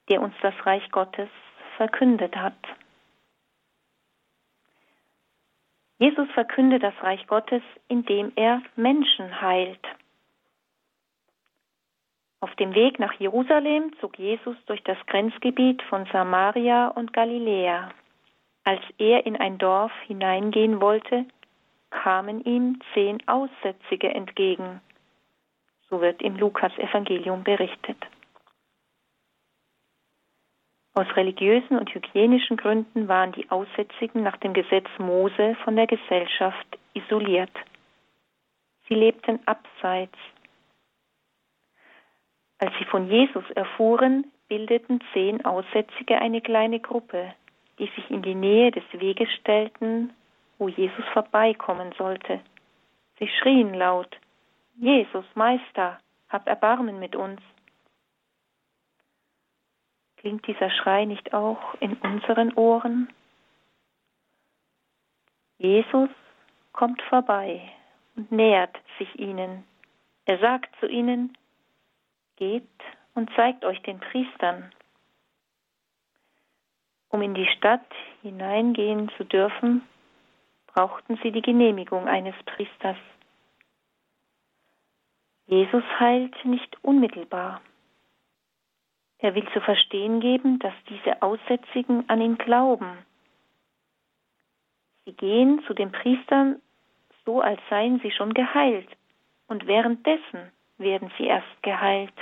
der 0.09 0.21
uns 0.23 0.35
das 0.43 0.55
Reich 0.65 0.89
Gottes 0.91 1.29
verkündet 1.77 2.37
hat. 2.37 2.55
Jesus 5.99 6.31
verkündet 6.31 6.83
das 6.83 6.95
Reich 7.03 7.27
Gottes, 7.27 7.63
indem 7.89 8.33
er 8.37 8.63
Menschen 8.77 9.41
heilt. 9.41 9.85
Auf 12.41 12.55
dem 12.55 12.75
Weg 12.75 13.01
nach 13.01 13.15
Jerusalem 13.15 13.93
zog 14.01 14.17
Jesus 14.17 14.57
durch 14.67 14.83
das 14.85 14.99
Grenzgebiet 15.07 15.83
von 15.83 16.07
Samaria 16.13 16.89
und 16.89 17.13
Galiläa. 17.13 17.91
Als 18.63 18.83
er 18.99 19.27
in 19.27 19.37
ein 19.37 19.59
Dorf 19.59 19.93
hineingehen 20.07 20.81
wollte, 20.81 21.25
kamen 21.91 22.45
ihm 22.45 22.81
zehn 22.95 23.27
Aussätzige 23.27 24.15
entgegen. 24.15 24.81
So 25.89 26.01
wird 26.01 26.23
im 26.23 26.37
Lukas 26.37 26.77
Evangelium 26.79 27.43
berichtet. 27.43 27.97
Aus 30.99 31.14
religiösen 31.14 31.78
und 31.78 31.95
hygienischen 31.95 32.57
Gründen 32.57 33.07
waren 33.07 33.31
die 33.31 33.49
Aussätzigen 33.52 34.25
nach 34.25 34.37
dem 34.38 34.52
Gesetz 34.52 34.88
Mose 34.99 35.57
von 35.62 35.76
der 35.76 35.87
Gesellschaft 35.87 36.67
isoliert. 36.93 37.52
Sie 38.88 38.95
lebten 38.95 39.38
abseits. 39.47 40.19
Als 42.59 42.73
sie 42.81 42.85
von 42.87 43.09
Jesus 43.09 43.49
erfuhren, 43.55 44.33
bildeten 44.49 45.00
zehn 45.12 45.45
Aussätzige 45.45 46.21
eine 46.21 46.40
kleine 46.40 46.81
Gruppe, 46.81 47.33
die 47.78 47.87
sich 47.95 48.11
in 48.11 48.23
die 48.23 48.35
Nähe 48.35 48.73
des 48.73 48.83
Weges 48.90 49.33
stellten, 49.35 50.12
wo 50.59 50.67
Jesus 50.67 51.05
vorbeikommen 51.12 51.95
sollte. 51.97 52.40
Sie 53.21 53.28
schrien 53.28 53.73
laut, 53.73 54.19
Jesus, 54.75 55.26
Meister, 55.37 56.00
hab 56.28 56.49
Erbarmen 56.49 56.99
mit 56.99 57.14
uns. 57.14 57.40
Klingt 60.21 60.47
dieser 60.47 60.71
Schrei 60.71 61.05
nicht 61.05 61.33
auch 61.33 61.75
in 61.81 61.95
unseren 61.95 62.53
Ohren? 62.55 63.09
Jesus 65.59 66.11
kommt 66.73 67.01
vorbei 67.03 67.61
und 68.17 68.31
nähert 68.33 68.77
sich 68.99 69.19
ihnen. 69.19 69.65
Er 70.27 70.39
sagt 70.39 70.75
zu 70.81 70.87
ihnen, 70.87 71.37
geht 72.37 72.69
und 73.15 73.31
zeigt 73.35 73.65
euch 73.65 73.81
den 73.83 74.01
Priestern. 74.01 74.73
Um 77.11 77.23
in 77.23 77.35
die 77.35 77.49
Stadt 77.57 77.91
hineingehen 78.23 79.11
zu 79.17 79.25
dürfen, 79.25 79.83
brauchten 80.67 81.19
sie 81.23 81.33
die 81.33 81.43
Genehmigung 81.43 82.07
eines 82.07 82.35
Priesters. 82.45 82.99
Jesus 85.47 85.83
heilt 85.99 86.45
nicht 86.45 86.76
unmittelbar. 86.85 87.63
Er 89.19 89.35
will 89.35 89.47
zu 89.52 89.61
verstehen 89.61 90.21
geben, 90.21 90.59
dass 90.61 90.75
diese 90.89 91.23
Aussätzigen 91.23 92.09
an 92.09 92.21
ihn 92.21 92.39
glauben. 92.39 92.99
Sie 95.04 95.13
gehen 95.13 95.63
zu 95.67 95.75
den 95.75 95.91
Priestern 95.91 96.61
so, 97.25 97.41
als 97.41 97.61
seien 97.69 97.99
sie 98.00 98.11
schon 98.11 98.33
geheilt, 98.33 98.89
und 99.49 99.67
währenddessen 99.67 100.52
werden 100.78 101.11
sie 101.19 101.25
erst 101.25 101.63
geheilt. 101.63 102.15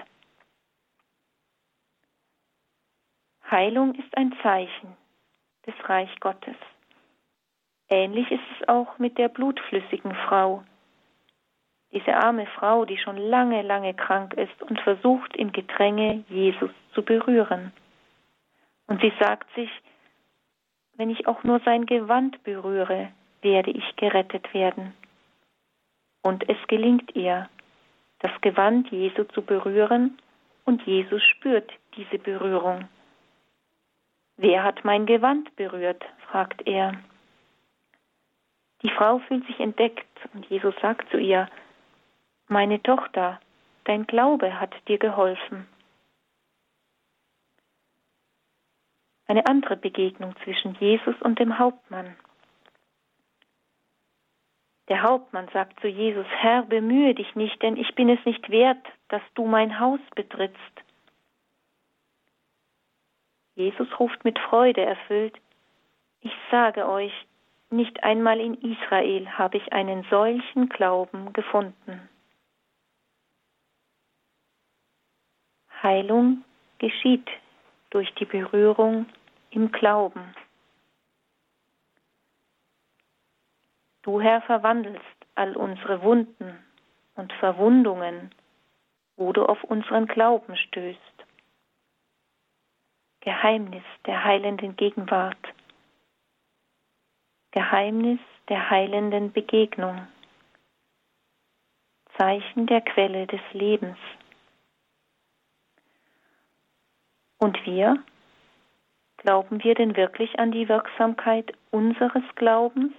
Heilung 3.51 3.95
ist 3.95 4.17
ein 4.17 4.35
Zeichen 4.43 4.97
des 5.67 5.75
Reich 5.89 6.19
Gottes. 6.21 6.57
Ähnlich 7.89 8.31
ist 8.31 8.43
es 8.59 8.69
auch 8.69 8.99
mit 8.99 9.19
der 9.19 9.29
blutflüssigen 9.29 10.15
Frau. 10.27 10.65
Diese 11.97 12.15
arme 12.15 12.45
Frau, 12.45 12.85
die 12.85 12.99
schon 12.99 13.17
lange, 13.17 13.63
lange 13.63 13.95
krank 13.95 14.35
ist 14.35 14.61
und 14.61 14.79
versucht 14.81 15.35
im 15.35 15.51
Gedränge 15.51 16.25
Jesus 16.29 16.71
zu 16.93 17.03
berühren. 17.03 17.73
Und 18.87 19.01
sie 19.01 19.15
sagt 19.19 19.51
sich, 19.55 19.71
wenn 20.99 21.09
ich 21.09 21.27
auch 21.27 21.43
nur 21.43 21.59
sein 21.61 21.87
Gewand 21.87 22.45
berühre, 22.45 23.13
werde 23.41 23.71
ich 23.71 23.97
gerettet 23.97 24.53
werden. 24.53 24.93
Und 26.23 26.47
es 26.51 26.59
gelingt 26.69 27.17
ihr, 27.17 27.49
das 28.19 28.33
Gewand 28.43 28.91
Jesu 28.91 29.25
zu 29.25 29.41
berühren, 29.41 30.19
und 30.67 30.83
Jesus 30.83 31.23
spürt 31.23 31.73
diese 31.97 32.19
Berührung. 32.19 32.89
Wer 34.37 34.65
hat 34.65 34.85
mein 34.85 35.07
Gewand 35.07 35.57
berührt? 35.57 36.05
fragt 36.31 36.67
er. 36.67 36.93
Die 38.83 38.91
Frau 38.91 39.19
fühlt 39.21 39.47
sich 39.47 39.59
entdeckt 39.61 40.07
und 40.35 40.45
Jesus 40.51 40.75
sagt 40.83 41.09
zu 41.11 41.17
ihr, 41.17 41.49
Meine 42.49 42.81
Tochter, 42.81 43.41
dein 43.85 44.07
Glaube 44.07 44.61
hat 44.61 44.73
dir 44.87 44.99
geholfen. 44.99 45.67
Eine 49.27 49.47
andere 49.47 49.77
Begegnung 49.77 50.35
zwischen 50.45 50.77
Jesus 50.77 51.17
und 51.23 51.41
dem 51.41 51.59
Hauptmann. 51.59 52.17
Der 54.89 55.03
Hauptmann 55.03 55.49
sagt 55.53 55.81
zu 55.81 55.89
Jesus, 55.89 56.27
Herr, 56.29 56.63
bemühe 56.63 57.15
dich 57.15 57.35
nicht, 57.35 57.61
denn 57.63 57.77
ich 57.77 57.93
bin 57.97 58.09
es 58.09 58.25
nicht 58.25 58.49
wert, 58.49 58.87
dass 59.09 59.23
du 59.35 59.45
mein 59.45 59.81
Haus 59.81 59.99
betrittst. 60.15 60.61
Jesus 63.57 63.89
ruft 63.99 64.25
mit 64.25 64.39
Freude 64.39 64.83
erfüllt, 64.83 65.37
ich 66.21 66.33
sage 66.53 66.89
euch, 66.89 67.13
nicht 67.71 68.05
einmal 68.05 68.39
in 68.39 68.55
Israel 68.55 69.29
habe 69.31 69.57
ich 69.57 69.73
einen 69.73 70.05
solchen 70.05 70.69
Glauben 70.69 71.33
gefunden. 71.33 72.09
Heilung 75.87 76.43
geschieht 76.79 77.29
durch 77.91 78.13
die 78.17 78.25
Berührung 78.25 79.07
im 79.51 79.71
Glauben. 79.71 80.35
Du 84.03 84.21
Herr 84.21 84.43
verwandelst 84.43 85.19
all 85.37 85.57
unsere 85.57 86.03
Wunden 86.03 86.59
und 87.15 87.33
Verwundungen, 87.35 88.35
wo 89.17 89.33
du 89.33 89.47
auf 89.47 89.63
unseren 89.63 90.07
Glauben 90.07 90.57
stößt. 90.57 90.99
Geheimnis 93.21 93.85
der 94.07 94.25
heilenden 94.25 94.75
Gegenwart, 94.75 95.47
Geheimnis 97.53 98.19
der 98.49 98.71
heilenden 98.71 99.31
Begegnung, 99.31 100.09
Zeichen 102.19 102.67
der 102.67 102.81
Quelle 102.81 103.29
des 103.29 103.41
Lebens. 103.53 103.99
Und 107.39 107.65
wir? 107.67 108.03
Glauben 109.19 109.63
wir 109.63 109.75
denn 109.75 109.97
wirklich 109.97 110.39
an 110.39 110.53
die 110.53 110.69
Wirksamkeit 110.69 111.53
unseres 111.71 112.25
Glaubens? 112.35 112.93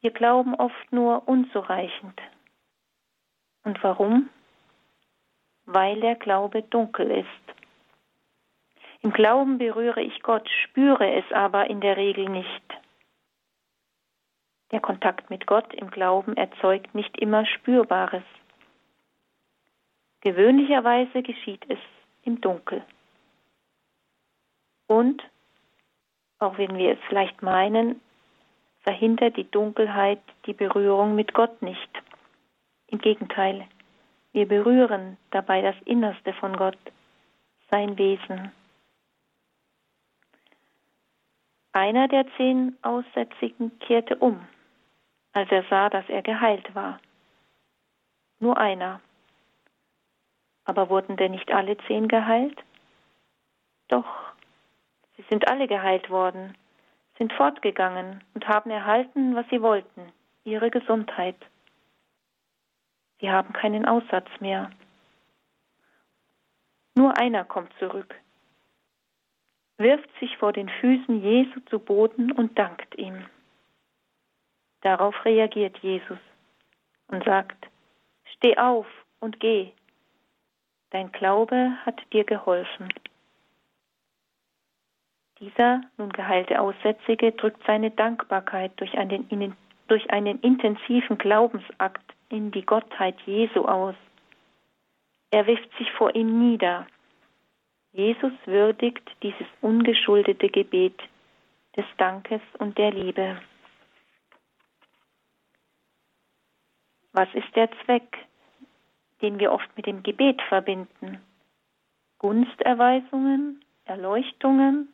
Wir 0.00 0.10
glauben 0.10 0.54
oft 0.54 0.92
nur 0.92 1.26
unzureichend. 1.26 2.20
Und 3.64 3.82
warum? 3.82 4.28
weil 5.66 6.00
der 6.00 6.16
Glaube 6.16 6.62
dunkel 6.62 7.10
ist. 7.10 7.26
Im 9.00 9.12
Glauben 9.12 9.58
berühre 9.58 10.02
ich 10.02 10.22
Gott, 10.22 10.48
spüre 10.64 11.14
es 11.14 11.24
aber 11.32 11.68
in 11.68 11.80
der 11.80 11.96
Regel 11.96 12.28
nicht. 12.28 12.62
Der 14.72 14.80
Kontakt 14.80 15.30
mit 15.30 15.46
Gott 15.46 15.72
im 15.74 15.90
Glauben 15.90 16.36
erzeugt 16.36 16.94
nicht 16.94 17.16
immer 17.18 17.46
Spürbares. 17.46 18.24
Gewöhnlicherweise 20.24 21.22
geschieht 21.22 21.64
es 21.68 21.78
im 22.22 22.40
Dunkel. 22.40 22.82
Und, 24.86 25.22
auch 26.38 26.56
wenn 26.56 26.78
wir 26.78 26.92
es 26.92 27.10
leicht 27.10 27.42
meinen, 27.42 28.00
verhindert 28.80 29.36
die 29.36 29.50
Dunkelheit 29.50 30.22
die 30.46 30.54
Berührung 30.54 31.14
mit 31.14 31.34
Gott 31.34 31.60
nicht. 31.60 31.90
Im 32.86 32.98
Gegenteil, 32.98 33.68
wir 34.32 34.48
berühren 34.48 35.18
dabei 35.30 35.60
das 35.60 35.76
Innerste 35.84 36.32
von 36.32 36.56
Gott, 36.56 36.78
sein 37.70 37.98
Wesen. 37.98 38.50
Einer 41.72 42.08
der 42.08 42.26
zehn 42.38 42.78
Aussätzigen 42.80 43.78
kehrte 43.78 44.16
um, 44.16 44.40
als 45.32 45.50
er 45.50 45.64
sah, 45.68 45.90
dass 45.90 46.08
er 46.08 46.22
geheilt 46.22 46.74
war. 46.74 46.98
Nur 48.38 48.56
einer. 48.56 49.00
Aber 50.64 50.88
wurden 50.88 51.16
denn 51.16 51.32
nicht 51.32 51.52
alle 51.52 51.76
zehn 51.86 52.08
geheilt? 52.08 52.58
Doch, 53.88 54.06
sie 55.16 55.24
sind 55.30 55.48
alle 55.48 55.68
geheilt 55.68 56.08
worden, 56.10 56.56
sind 57.18 57.32
fortgegangen 57.32 58.24
und 58.34 58.48
haben 58.48 58.70
erhalten, 58.70 59.34
was 59.36 59.46
sie 59.50 59.60
wollten, 59.60 60.12
ihre 60.44 60.70
Gesundheit. 60.70 61.36
Sie 63.20 63.30
haben 63.30 63.52
keinen 63.52 63.86
Aussatz 63.86 64.28
mehr. 64.40 64.70
Nur 66.94 67.18
einer 67.18 67.44
kommt 67.44 67.72
zurück, 67.78 68.14
wirft 69.78 70.08
sich 70.20 70.36
vor 70.38 70.52
den 70.52 70.68
Füßen 70.68 71.22
Jesu 71.22 71.60
zu 71.66 71.78
Boden 71.78 72.32
und 72.32 72.58
dankt 72.58 72.96
ihm. 72.96 73.26
Darauf 74.82 75.24
reagiert 75.24 75.78
Jesus 75.78 76.18
und 77.08 77.24
sagt, 77.24 77.66
Steh 78.36 78.56
auf 78.58 78.86
und 79.20 79.40
geh, 79.40 79.72
dein 80.94 81.10
Glaube 81.10 81.76
hat 81.84 82.00
dir 82.12 82.22
geholfen. 82.22 82.88
Dieser 85.40 85.80
nun 85.96 86.10
geheilte 86.10 86.60
Aussätzige 86.60 87.32
drückt 87.32 87.66
seine 87.66 87.90
Dankbarkeit 87.90 88.70
durch 88.76 88.96
einen, 88.96 89.56
durch 89.88 90.08
einen 90.10 90.40
intensiven 90.40 91.18
Glaubensakt 91.18 92.14
in 92.28 92.52
die 92.52 92.64
Gottheit 92.64 93.20
Jesu 93.26 93.64
aus. 93.64 93.96
Er 95.32 95.48
wirft 95.48 95.68
sich 95.78 95.90
vor 95.92 96.14
ihm 96.14 96.38
nieder. 96.38 96.86
Jesus 97.92 98.32
würdigt 98.44 99.10
dieses 99.22 99.46
ungeschuldete 99.62 100.48
Gebet 100.48 101.00
des 101.76 101.86
Dankes 101.98 102.40
und 102.58 102.78
der 102.78 102.92
Liebe. 102.92 103.40
Was 107.12 107.28
ist 107.34 107.54
der 107.56 107.68
Zweck, 107.84 108.16
den 109.24 109.38
wir 109.38 109.52
oft 109.52 109.74
mit 109.74 109.86
dem 109.86 110.02
Gebet 110.02 110.42
verbinden? 110.42 111.18
Gunsterweisungen, 112.18 113.64
Erleuchtungen, 113.86 114.92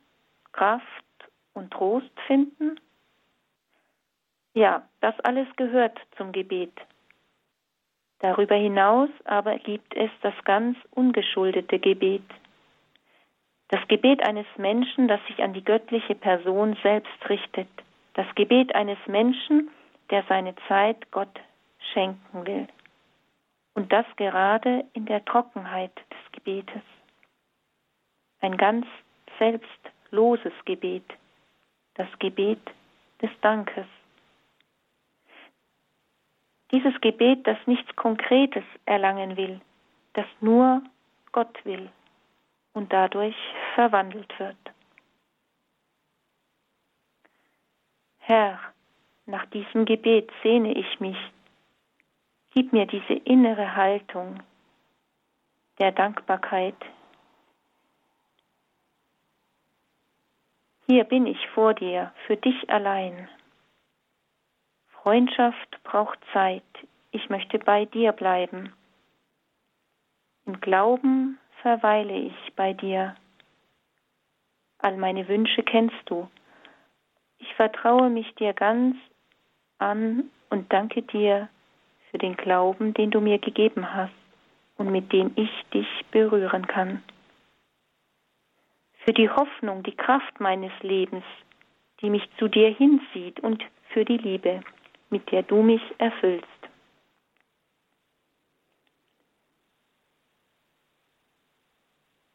Kraft 0.52 0.84
und 1.52 1.72
Trost 1.72 2.12
finden? 2.28 2.78
Ja, 4.54 4.88
das 5.00 5.18
alles 5.20 5.48
gehört 5.56 5.98
zum 6.16 6.30
Gebet. 6.30 6.72
Darüber 8.20 8.54
hinaus 8.54 9.10
aber 9.24 9.58
gibt 9.58 9.96
es 9.96 10.10
das 10.22 10.34
ganz 10.44 10.78
ungeschuldete 10.92 11.80
Gebet. 11.80 12.22
Das 13.68 13.80
Gebet 13.88 14.22
eines 14.22 14.46
Menschen, 14.56 15.08
das 15.08 15.20
sich 15.26 15.42
an 15.42 15.54
die 15.54 15.64
göttliche 15.64 16.14
Person 16.14 16.76
selbst 16.84 17.28
richtet. 17.28 17.68
Das 18.14 18.26
Gebet 18.36 18.76
eines 18.76 18.98
Menschen, 19.08 19.70
der 20.10 20.22
seine 20.28 20.54
Zeit 20.68 21.10
Gott 21.10 21.40
schenken 21.92 22.46
will. 22.46 22.68
Und 23.74 23.92
das 23.92 24.06
gerade 24.16 24.84
in 24.92 25.06
der 25.06 25.24
Trockenheit 25.24 25.96
des 25.96 26.32
Gebetes. 26.32 26.82
Ein 28.40 28.56
ganz 28.56 28.86
selbstloses 29.38 30.52
Gebet, 30.64 31.04
das 31.94 32.08
Gebet 32.18 32.60
des 33.22 33.30
Dankes. 33.40 33.86
Dieses 36.72 37.00
Gebet, 37.00 37.46
das 37.46 37.58
nichts 37.66 37.94
Konkretes 37.96 38.64
erlangen 38.86 39.36
will, 39.36 39.60
das 40.12 40.26
nur 40.40 40.82
Gott 41.32 41.64
will 41.64 41.90
und 42.72 42.92
dadurch 42.92 43.36
verwandelt 43.74 44.32
wird. 44.38 44.56
Herr, 48.18 48.60
nach 49.26 49.46
diesem 49.46 49.84
Gebet 49.84 50.30
sehne 50.42 50.72
ich 50.72 51.00
mich 51.00 51.16
Gib 52.52 52.72
mir 52.72 52.86
diese 52.86 53.14
innere 53.14 53.76
Haltung 53.76 54.42
der 55.78 55.92
Dankbarkeit. 55.92 56.74
Hier 60.86 61.04
bin 61.04 61.26
ich 61.26 61.48
vor 61.54 61.74
dir, 61.74 62.12
für 62.26 62.36
dich 62.36 62.68
allein. 62.68 63.28
Freundschaft 64.88 65.82
braucht 65.84 66.18
Zeit, 66.32 66.64
ich 67.12 67.30
möchte 67.30 67.60
bei 67.60 67.84
dir 67.84 68.10
bleiben. 68.12 68.72
Im 70.46 70.60
Glauben 70.60 71.38
verweile 71.62 72.14
ich 72.14 72.52
bei 72.56 72.72
dir. 72.72 73.14
All 74.78 74.96
meine 74.96 75.28
Wünsche 75.28 75.62
kennst 75.62 76.02
du. 76.06 76.28
Ich 77.38 77.54
vertraue 77.54 78.10
mich 78.10 78.34
dir 78.34 78.52
ganz 78.52 78.96
an 79.78 80.30
und 80.48 80.72
danke 80.72 81.02
dir 81.02 81.48
für 82.10 82.18
den 82.18 82.36
Glauben, 82.36 82.94
den 82.94 83.10
du 83.10 83.20
mir 83.20 83.38
gegeben 83.38 83.94
hast 83.94 84.12
und 84.76 84.90
mit 84.90 85.12
dem 85.12 85.32
ich 85.36 85.50
dich 85.72 85.88
berühren 86.10 86.66
kann. 86.66 87.02
Für 89.04 89.12
die 89.12 89.30
Hoffnung, 89.30 89.82
die 89.82 89.96
Kraft 89.96 90.40
meines 90.40 90.72
Lebens, 90.82 91.24
die 92.00 92.10
mich 92.10 92.28
zu 92.38 92.48
dir 92.48 92.70
hinzieht 92.70 93.40
und 93.40 93.64
für 93.90 94.04
die 94.04 94.16
Liebe, 94.16 94.62
mit 95.10 95.30
der 95.30 95.42
du 95.42 95.62
mich 95.62 95.82
erfüllst. 95.98 96.46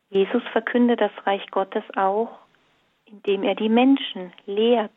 Jesus 0.10 0.44
verkündet 0.52 1.02
das 1.02 1.12
Reich 1.26 1.46
Gottes 1.52 1.84
auch, 1.96 2.40
indem 3.06 3.44
er 3.44 3.56
die 3.56 3.70
Menschen 3.70 4.32
lehrt 4.46 4.92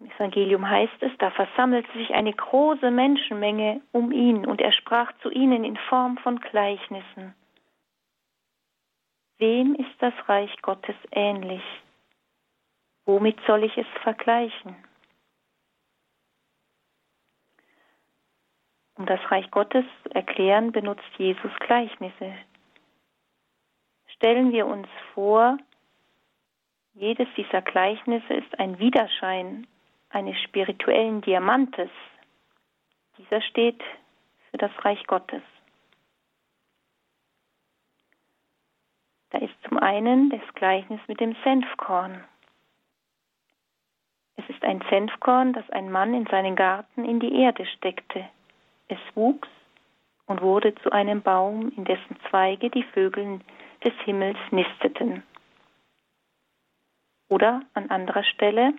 im 0.00 0.10
Evangelium 0.10 0.68
heißt 0.68 1.02
es, 1.02 1.12
da 1.18 1.30
versammelte 1.30 1.90
sich 1.92 2.12
eine 2.12 2.32
große 2.32 2.90
Menschenmenge 2.90 3.80
um 3.92 4.12
ihn 4.12 4.46
und 4.46 4.60
er 4.60 4.72
sprach 4.72 5.12
zu 5.22 5.30
ihnen 5.30 5.64
in 5.64 5.76
Form 5.88 6.18
von 6.18 6.38
Gleichnissen. 6.40 7.34
Wem 9.38 9.74
ist 9.74 9.94
das 10.00 10.14
Reich 10.28 10.54
Gottes 10.62 10.96
ähnlich? 11.12 11.62
Womit 13.04 13.38
soll 13.46 13.64
ich 13.64 13.76
es 13.76 13.86
vergleichen? 14.02 14.76
Um 18.96 19.04
das 19.06 19.20
Reich 19.30 19.50
Gottes 19.50 19.84
zu 20.02 20.14
erklären, 20.14 20.72
benutzt 20.72 21.04
Jesus 21.18 21.52
Gleichnisse. 21.60 22.34
Stellen 24.06 24.52
wir 24.52 24.66
uns 24.66 24.88
vor, 25.12 25.58
jedes 26.94 27.28
dieser 27.36 27.60
Gleichnisse 27.60 28.32
ist 28.32 28.58
ein 28.58 28.78
Widerschein 28.78 29.66
eines 30.16 30.40
spirituellen 30.40 31.20
Diamantes. 31.20 31.90
Dieser 33.18 33.42
steht 33.42 33.82
für 34.50 34.56
das 34.56 34.70
Reich 34.82 35.06
Gottes. 35.06 35.42
Da 39.28 39.38
ist 39.38 39.54
zum 39.68 39.76
einen 39.76 40.30
das 40.30 40.40
Gleichnis 40.54 41.00
mit 41.06 41.20
dem 41.20 41.36
Senfkorn. 41.44 42.24
Es 44.36 44.48
ist 44.48 44.64
ein 44.64 44.82
Senfkorn, 44.88 45.52
das 45.52 45.68
ein 45.68 45.92
Mann 45.92 46.14
in 46.14 46.24
seinen 46.26 46.56
Garten 46.56 47.04
in 47.04 47.20
die 47.20 47.38
Erde 47.38 47.66
steckte. 47.66 48.26
Es 48.88 48.98
wuchs 49.14 49.48
und 50.24 50.40
wurde 50.40 50.74
zu 50.76 50.92
einem 50.92 51.20
Baum, 51.20 51.72
in 51.76 51.84
dessen 51.84 52.16
Zweige 52.30 52.70
die 52.70 52.84
Vögel 52.84 53.40
des 53.84 53.92
Himmels 54.04 54.38
nisteten. 54.50 55.22
Oder 57.28 57.60
an 57.74 57.90
anderer 57.90 58.24
Stelle, 58.24 58.72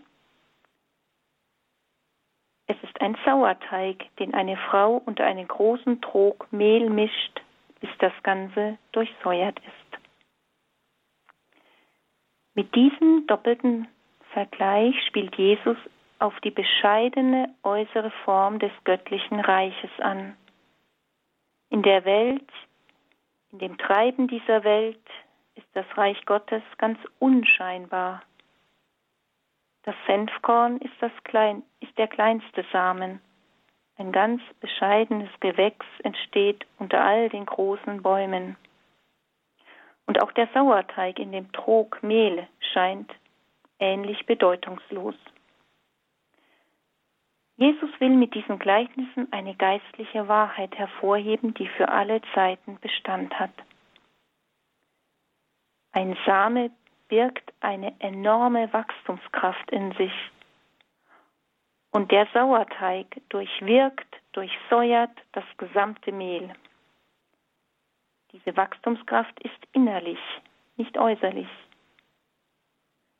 es 2.67 2.75
ist 2.83 2.99
ein 3.01 3.17
Sauerteig, 3.25 4.05
den 4.19 4.33
eine 4.33 4.57
Frau 4.57 5.01
unter 5.05 5.25
einen 5.25 5.47
großen 5.47 6.01
Trog 6.01 6.51
Mehl 6.51 6.89
mischt, 6.89 7.41
bis 7.79 7.89
das 7.99 8.11
Ganze 8.23 8.77
durchsäuert 8.91 9.57
ist. 9.59 10.01
Mit 12.53 12.75
diesem 12.75 13.25
doppelten 13.27 13.87
Vergleich 14.33 14.95
spielt 15.07 15.35
Jesus 15.35 15.77
auf 16.19 16.37
die 16.41 16.51
bescheidene 16.51 17.53
äußere 17.63 18.11
Form 18.25 18.59
des 18.59 18.71
göttlichen 18.83 19.39
Reiches 19.39 19.91
an. 19.99 20.35
In 21.69 21.83
der 21.83 22.03
Welt, 22.03 22.49
in 23.51 23.59
dem 23.59 23.77
Treiben 23.77 24.27
dieser 24.27 24.63
Welt 24.63 25.05
ist 25.55 25.67
das 25.73 25.85
Reich 25.95 26.25
Gottes 26.25 26.63
ganz 26.77 26.97
unscheinbar 27.19 28.21
das 29.87 29.95
Senfkorn 30.05 30.79
ist, 30.79 30.93
das 30.99 31.13
klein, 31.23 31.63
der 31.97 32.07
kleinste 32.07 32.65
Samen. 32.71 33.21
Ein 33.97 34.11
ganz 34.11 34.41
bescheidenes 34.59 35.29
Gewächs 35.39 35.85
entsteht 36.03 36.65
unter 36.77 37.03
all 37.03 37.29
den 37.29 37.45
großen 37.45 38.01
Bäumen. 38.03 38.55
Und 40.05 40.21
auch 40.21 40.31
der 40.31 40.47
Sauerteig 40.53 41.19
in 41.19 41.31
dem 41.31 41.51
Trog 41.51 42.01
Mehl 42.03 42.47
scheint 42.73 43.11
ähnlich 43.79 44.25
bedeutungslos. 44.25 45.15
Jesus 47.57 47.89
will 47.99 48.15
mit 48.15 48.35
diesen 48.35 48.59
Gleichnissen 48.59 49.27
eine 49.31 49.55
geistliche 49.55 50.27
Wahrheit 50.27 50.77
hervorheben, 50.77 51.55
die 51.55 51.67
für 51.67 51.89
alle 51.89 52.21
Zeiten 52.35 52.77
Bestand 52.79 53.37
hat. 53.39 53.51
Ein 55.91 56.15
Same 56.25 56.69
birgt 57.07 57.51
eine 57.59 57.99
enorme 57.99 58.71
Wachstumskraft 58.71 59.71
in 59.71 59.91
sich. 59.93 60.13
Und 61.91 62.11
der 62.11 62.27
Sauerteig 62.33 63.07
durchwirkt, 63.29 64.15
durchsäuert 64.33 65.17
das 65.31 65.45
gesamte 65.57 66.11
Mehl. 66.11 66.53
Diese 68.31 68.55
Wachstumskraft 68.55 69.39
ist 69.41 69.57
innerlich, 69.71 70.19
nicht 70.75 70.97
äußerlich. 70.97 71.49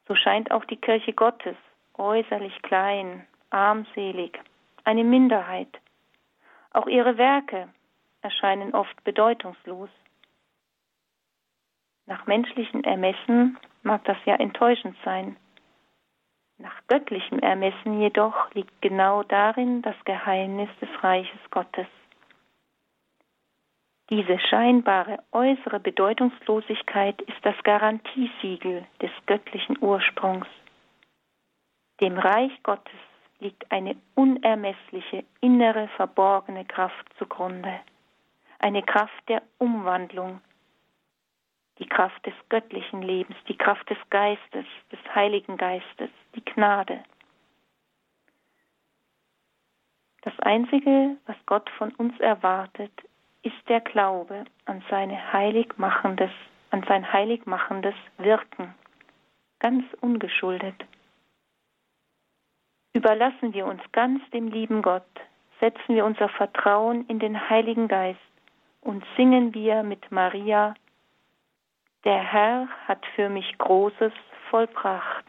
So 0.08 0.16
scheint 0.16 0.52
auch 0.52 0.66
die 0.66 0.78
Kirche 0.78 1.14
Gottes 1.14 1.56
äußerlich 1.98 2.62
klein, 2.62 3.26
armselig, 3.50 4.40
eine 4.84 5.04
Minderheit. 5.04 5.80
Auch 6.72 6.88
ihre 6.88 7.18
Werke 7.18 7.70
erscheinen 8.22 8.74
oft 8.74 9.04
bedeutungslos. 9.04 9.90
Nach 12.06 12.26
menschlichen 12.26 12.84
Ermessen 12.84 13.58
mag 13.84 14.04
das 14.06 14.18
ja 14.26 14.36
enttäuschend 14.36 14.96
sein. 15.04 15.36
Nach 16.60 16.76
göttlichem 16.88 17.40
Ermessen 17.40 18.02
jedoch 18.02 18.52
liegt 18.54 18.82
genau 18.82 19.24
darin 19.24 19.82
das 19.84 19.96
Geheimnis 20.06 20.70
des 20.82 20.90
Reiches 21.04 21.40
Gottes. 21.52 21.88
Diese 24.10 24.40
scheinbare 24.40 25.20
äußere 25.32 25.80
Bedeutungslosigkeit 25.80 27.22
ist 27.24 27.38
das 27.44 27.56
Garantiesiegel 27.64 28.86
des 29.02 29.12
göttlichen 29.26 29.78
Ursprungs. 29.82 30.48
Dem 32.00 32.18
Reich 32.18 32.64
Gottes 32.64 33.00
liegt 33.40 33.70
eine 33.72 33.96
unermessliche 34.16 35.26
innere 35.42 35.90
verborgene 35.90 36.66
Kraft 36.66 37.06
zugrunde, 37.20 37.82
eine 38.60 38.82
Kraft 38.82 39.30
der 39.30 39.44
Umwandlung, 39.60 40.42
die 41.80 41.88
Kraft 41.88 42.26
des 42.26 42.34
göttlichen 42.50 43.02
Lebens, 43.02 43.38
die 43.48 43.58
Kraft 43.58 43.90
des 43.90 43.98
Geistes, 44.10 44.66
des 44.92 45.00
Heiligen 45.14 45.58
Geistes, 45.58 46.10
die 46.36 46.44
Gnade. 46.44 47.04
Das 50.22 50.38
Einzige, 50.40 51.18
was 51.26 51.38
Gott 51.46 51.70
von 51.78 51.92
uns 51.94 52.20
erwartet, 52.20 52.92
ist 53.44 53.70
der 53.70 53.82
Glaube 53.82 54.46
an, 54.66 54.84
seine 54.90 55.32
heiligmachendes, 55.32 56.32
an 56.72 56.84
sein 56.88 57.12
heiligmachendes 57.14 57.96
Wirken, 58.18 58.74
ganz 59.60 59.86
ungeschuldet. 60.02 60.86
Überlassen 62.94 63.54
wir 63.54 63.68
uns 63.68 63.82
ganz 63.92 64.28
dem 64.32 64.48
lieben 64.48 64.82
Gott, 64.82 65.08
setzen 65.60 65.96
wir 65.96 66.04
unser 66.04 66.30
Vertrauen 66.30 67.06
in 67.08 67.20
den 67.20 67.50
Heiligen 67.50 67.88
Geist 67.88 68.20
und 68.82 69.04
singen 69.16 69.54
wir 69.54 69.84
mit 69.84 70.12
Maria, 70.12 70.74
der 72.04 72.20
Herr 72.20 72.68
hat 72.88 73.06
für 73.16 73.30
mich 73.30 73.58
Großes 73.58 74.14
vollbracht. 74.50 75.26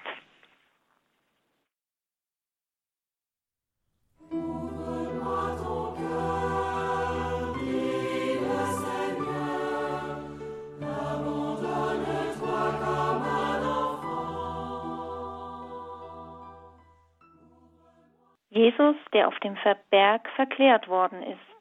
Jesus, 18.50 18.96
der 19.12 19.28
auf 19.28 19.38
dem 19.38 19.56
Berg 19.90 20.28
verklärt 20.34 20.88
worden 20.88 21.22
ist. 21.22 21.57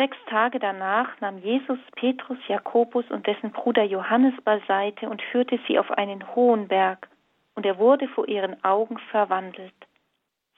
Sechs 0.00 0.16
Tage 0.30 0.58
danach 0.58 1.20
nahm 1.20 1.36
Jesus 1.40 1.78
Petrus, 1.94 2.38
Jakobus 2.48 3.04
und 3.10 3.26
dessen 3.26 3.52
Bruder 3.52 3.82
Johannes 3.82 4.32
beiseite 4.44 5.10
und 5.10 5.20
führte 5.20 5.60
sie 5.68 5.78
auf 5.78 5.90
einen 5.90 6.34
hohen 6.34 6.68
Berg, 6.68 7.10
und 7.54 7.66
er 7.66 7.76
wurde 7.76 8.08
vor 8.08 8.26
ihren 8.26 8.64
Augen 8.64 8.96
verwandelt. 9.10 9.74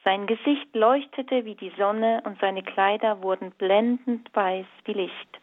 Sein 0.05 0.28
Gesicht 0.28 0.72
leuchtete 0.76 1.44
wie 1.44 1.57
die 1.57 1.72
Sonne 1.76 2.22
und 2.24 2.38
seine 2.38 2.62
Kleider 2.62 3.20
wurden 3.20 3.50
blendend 3.50 4.33
weiß 4.33 4.66
wie 4.85 4.92
Licht. 4.92 5.40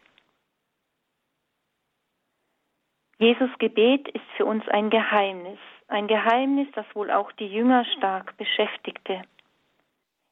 Jesus 3.18 3.50
Gebet 3.58 4.08
ist 4.08 4.24
für 4.38 4.46
uns 4.46 4.66
ein 4.68 4.88
Geheimnis, 4.88 5.58
ein 5.88 6.06
Geheimnis, 6.06 6.68
das 6.74 6.86
wohl 6.94 7.10
auch 7.10 7.32
die 7.32 7.48
Jünger 7.48 7.84
stark 7.98 8.34
beschäftigte. 8.38 9.24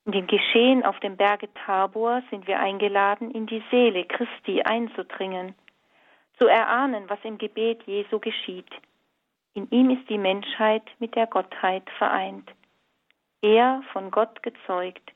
In 0.09 0.12
dem 0.12 0.27
Geschehen 0.27 0.87
auf 0.87 0.99
dem 1.01 1.18
Berge 1.18 1.53
Tabor 1.53 2.23
sind 2.31 2.47
wir 2.47 2.59
eingeladen, 2.59 3.31
in 3.31 3.44
die 3.44 3.62
Seele 3.71 4.07
Christi 4.07 4.62
einzudringen, 4.62 5.55
zu 6.38 6.47
erahnen, 6.47 7.05
was 7.11 7.18
im 7.25 7.37
Gebet 7.37 7.83
Jesu 7.83 8.18
geschieht. 8.18 8.71
In 9.53 9.68
ihm 9.68 9.90
ist 9.90 10.09
die 10.09 10.16
Menschheit 10.16 10.85
mit 10.99 11.14
der 11.14 11.27
Gottheit 11.27 11.83
vereint. 11.99 12.51
Er 13.42 13.83
von 13.92 14.11
Gott 14.11 14.42
gezeugt, 14.42 15.12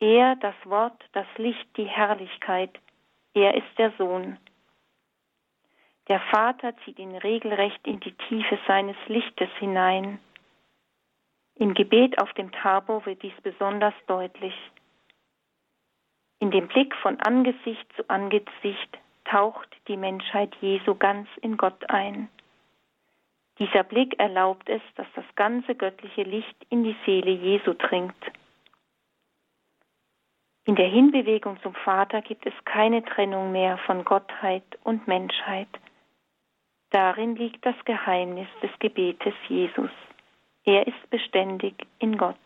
er 0.00 0.36
das 0.36 0.54
Wort, 0.64 1.04
das 1.12 1.26
Licht, 1.36 1.76
die 1.76 1.84
Herrlichkeit, 1.84 2.70
er 3.34 3.54
ist 3.54 3.76
der 3.76 3.92
Sohn. 3.98 4.38
Der 6.08 6.20
Vater 6.30 6.72
zieht 6.86 6.98
ihn 6.98 7.14
regelrecht 7.14 7.86
in 7.86 8.00
die 8.00 8.14
Tiefe 8.14 8.58
seines 8.66 8.96
Lichtes 9.06 9.50
hinein. 9.58 10.18
Im 11.60 11.74
Gebet 11.74 12.18
auf 12.18 12.32
dem 12.32 12.50
Tabor 12.52 13.04
wird 13.04 13.22
dies 13.22 13.38
besonders 13.42 13.92
deutlich. 14.06 14.54
In 16.38 16.50
dem 16.50 16.68
Blick 16.68 16.96
von 16.96 17.20
Angesicht 17.20 17.86
zu 17.96 18.08
Angesicht 18.08 18.98
taucht 19.26 19.68
die 19.86 19.98
Menschheit 19.98 20.56
Jesu 20.62 20.94
ganz 20.94 21.28
in 21.42 21.58
Gott 21.58 21.90
ein. 21.90 22.30
Dieser 23.58 23.82
Blick 23.82 24.18
erlaubt 24.18 24.70
es, 24.70 24.80
dass 24.94 25.06
das 25.14 25.26
ganze 25.34 25.74
göttliche 25.74 26.22
Licht 26.22 26.56
in 26.70 26.82
die 26.82 26.96
Seele 27.04 27.32
Jesu 27.32 27.74
dringt. 27.74 28.24
In 30.64 30.76
der 30.76 30.88
Hinbewegung 30.88 31.60
zum 31.60 31.74
Vater 31.74 32.22
gibt 32.22 32.46
es 32.46 32.54
keine 32.64 33.04
Trennung 33.04 33.52
mehr 33.52 33.76
von 33.84 34.06
Gottheit 34.06 34.64
und 34.82 35.06
Menschheit. 35.06 35.68
Darin 36.88 37.36
liegt 37.36 37.66
das 37.66 37.76
Geheimnis 37.84 38.48
des 38.62 38.70
Gebetes 38.78 39.34
Jesus. 39.46 39.90
Er 40.64 40.86
ist 40.86 41.10
beständig 41.10 41.74
in 41.98 42.16
Gott. 42.16 42.36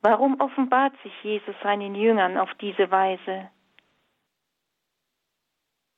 Warum 0.00 0.40
offenbart 0.40 0.94
sich 1.02 1.12
Jesus 1.22 1.54
seinen 1.62 1.94
Jüngern 1.94 2.36
auf 2.36 2.52
diese 2.60 2.90
Weise? 2.90 3.50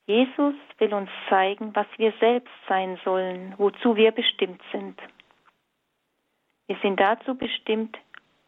Jesus 0.07 0.53
will 0.77 0.93
uns 0.93 1.09
zeigen, 1.29 1.75
was 1.75 1.87
wir 1.97 2.13
selbst 2.19 2.53
sein 2.67 2.99
sollen, 3.03 3.55
wozu 3.57 3.95
wir 3.95 4.11
bestimmt 4.11 4.61
sind. 4.71 4.99
Wir 6.67 6.77
sind 6.83 6.99
dazu 6.99 7.35
bestimmt, 7.35 7.97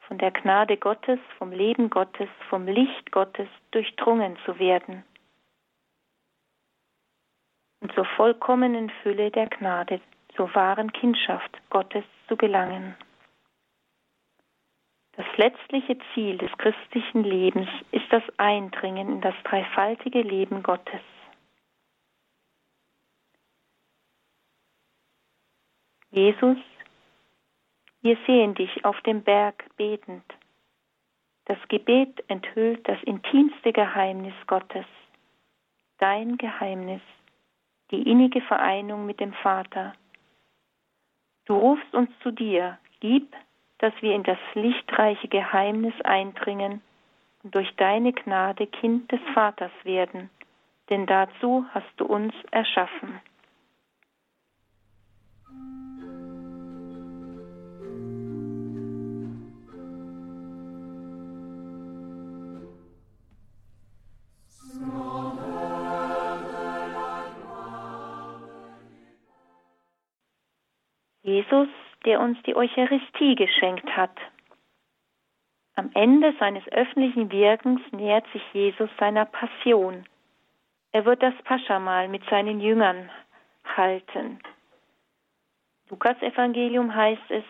von 0.02 0.20
der 0.20 0.32
Gnade 0.32 0.78
Gottes, 0.78 1.20
vom 1.38 1.52
Leben 1.52 1.90
Gottes, 1.90 2.30
vom 2.50 2.66
Licht 2.66 3.12
Gottes 3.12 3.50
durchdrungen 3.72 4.38
zu 4.46 4.58
werden 4.60 5.04
und 7.82 7.94
zur 7.94 8.06
vollkommenen 8.06 8.90
Fülle 9.02 9.32
der 9.32 9.48
Gnade, 9.48 10.00
zur 10.38 10.54
wahren 10.56 10.94
Kindschaft 10.94 11.52
Gottes 11.70 12.06
zu 12.30 12.38
gelangen. 12.38 12.96
Das 15.14 15.26
letztliche 15.36 15.98
Ziel 16.14 16.38
des 16.38 16.52
christlichen 16.60 17.24
Lebens 17.24 17.68
ist 17.92 18.06
das 18.12 18.24
Eindringen 18.38 19.10
in 19.14 19.22
das 19.22 19.34
dreifaltige 19.44 20.22
Leben 20.22 20.62
Gottes. 20.62 21.02
Jesus, 26.12 26.58
wir 28.02 28.18
sehen 28.28 28.54
dich 28.54 28.86
auf 28.86 29.02
dem 29.02 29.24
Berg 29.24 29.66
betend. 29.76 30.24
Das 31.46 31.58
Gebet 31.68 32.24
enthüllt 32.28 32.88
das 32.88 33.02
intimste 33.04 33.74
Geheimnis 33.74 34.36
Gottes, 34.46 34.86
dein 35.98 36.38
Geheimnis 36.38 37.02
die 37.92 38.04
innige 38.04 38.42
Vereinigung 38.42 39.06
mit 39.06 39.20
dem 39.20 39.34
Vater. 39.34 39.94
Du 41.48 41.56
rufst 41.56 41.94
uns 41.94 42.10
zu 42.24 42.32
dir, 42.32 42.78
gib, 43.00 43.34
dass 43.78 43.94
wir 44.02 44.14
in 44.14 44.24
das 44.24 44.38
lichtreiche 44.54 45.30
Geheimnis 45.30 45.94
eindringen 46.04 46.82
und 47.42 47.56
durch 47.56 47.74
deine 47.78 48.12
Gnade 48.12 48.68
Kind 48.68 49.10
des 49.14 49.22
Vaters 49.34 49.72
werden, 49.84 50.30
denn 50.90 51.06
dazu 51.06 51.66
hast 51.74 51.92
du 51.96 52.06
uns 52.06 52.34
erschaffen. 52.52 53.22
Jesus, 71.28 71.68
der 72.06 72.22
uns 72.22 72.42
die 72.44 72.56
Eucharistie 72.56 73.36
geschenkt 73.36 73.86
hat. 73.98 74.18
Am 75.76 75.92
Ende 75.94 76.34
seines 76.40 76.66
öffentlichen 76.70 77.30
Wirkens 77.34 77.82
nähert 77.92 78.26
sich 78.32 78.42
Jesus 78.54 78.90
seiner 78.98 79.26
Passion. 79.26 80.06
Er 80.94 81.04
wird 81.04 81.22
das 81.22 81.34
Paschamal 81.44 82.08
mit 82.08 82.24
seinen 82.30 82.62
Jüngern 82.62 83.10
halten. 83.76 84.40
Lukas 85.90 86.16
Evangelium 86.22 86.96
heißt 86.96 87.30
es, 87.30 87.44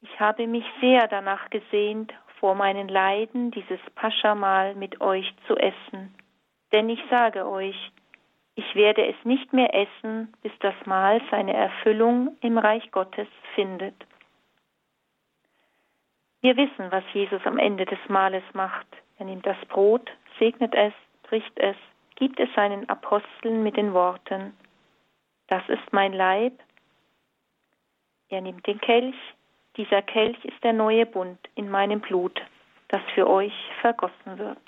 ich 0.00 0.20
habe 0.20 0.46
mich 0.46 0.64
sehr 0.80 1.08
danach 1.08 1.50
gesehnt, 1.50 2.12
vor 2.38 2.54
meinen 2.54 2.86
Leiden 2.86 3.50
dieses 3.50 3.80
Paschamal 3.96 4.76
mit 4.76 5.00
euch 5.00 5.34
zu 5.48 5.56
essen. 5.56 6.14
Denn 6.70 6.88
ich 6.88 7.02
sage 7.10 7.48
euch, 7.48 7.76
ich 8.54 8.74
werde 8.74 9.06
es 9.06 9.16
nicht 9.24 9.52
mehr 9.52 9.74
essen, 9.74 10.32
bis 10.42 10.52
das 10.60 10.74
Mahl 10.84 11.20
seine 11.30 11.54
Erfüllung 11.54 12.36
im 12.40 12.58
Reich 12.58 12.90
Gottes 12.90 13.28
findet. 13.54 13.94
Wir 16.42 16.56
wissen, 16.56 16.90
was 16.90 17.04
Jesus 17.12 17.40
am 17.44 17.58
Ende 17.58 17.86
des 17.86 18.00
Mahles 18.08 18.42
macht. 18.52 18.86
Er 19.18 19.26
nimmt 19.26 19.46
das 19.46 19.58
Brot, 19.68 20.10
segnet 20.38 20.74
es, 20.74 20.92
bricht 21.22 21.56
es, 21.58 21.76
gibt 22.16 22.40
es 22.40 22.52
seinen 22.54 22.88
Aposteln 22.88 23.62
mit 23.62 23.76
den 23.76 23.94
Worten, 23.94 24.52
das 25.52 25.68
ist 25.68 25.92
mein 25.92 26.14
Leib. 26.14 26.58
Er 28.30 28.40
nimmt 28.40 28.66
den 28.66 28.80
Kelch, 28.80 29.14
dieser 29.76 30.00
Kelch 30.00 30.42
ist 30.44 30.64
der 30.64 30.72
neue 30.72 31.04
Bund 31.04 31.38
in 31.54 31.70
meinem 31.70 32.00
Blut, 32.00 32.40
das 32.88 33.02
für 33.14 33.28
euch 33.28 33.52
vergossen 33.80 34.38
wird. 34.38 34.62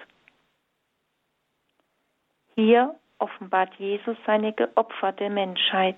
Hier 2.54 2.94
offenbart 3.24 3.74
Jesus 3.78 4.16
seine 4.26 4.52
geopferte 4.52 5.30
Menschheit. 5.30 5.96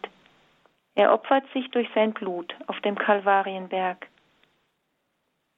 Er 0.94 1.12
opfert 1.12 1.44
sich 1.52 1.68
durch 1.72 1.88
sein 1.92 2.12
Blut 2.12 2.54
auf 2.68 2.80
dem 2.80 2.96
Kalvarienberg. 2.96 4.06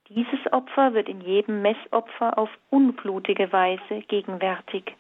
Dieses 0.09 0.53
Opfer 0.53 0.95
wird 0.95 1.09
in 1.11 1.21
jedem 1.21 1.61
Messopfer 1.61 2.39
auf 2.39 2.49
unblutige 2.71 3.53
Weise 3.53 4.01
gegenwärtig. 4.09 4.97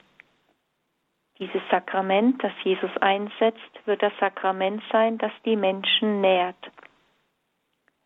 Dieses 1.38 1.62
Sakrament, 1.70 2.44
das 2.44 2.52
Jesus 2.62 2.94
einsetzt, 3.00 3.86
wird 3.86 4.02
das 4.02 4.12
Sakrament 4.20 4.82
sein, 4.92 5.16
das 5.16 5.32
die 5.46 5.56
Menschen 5.56 6.20
nährt. 6.20 6.70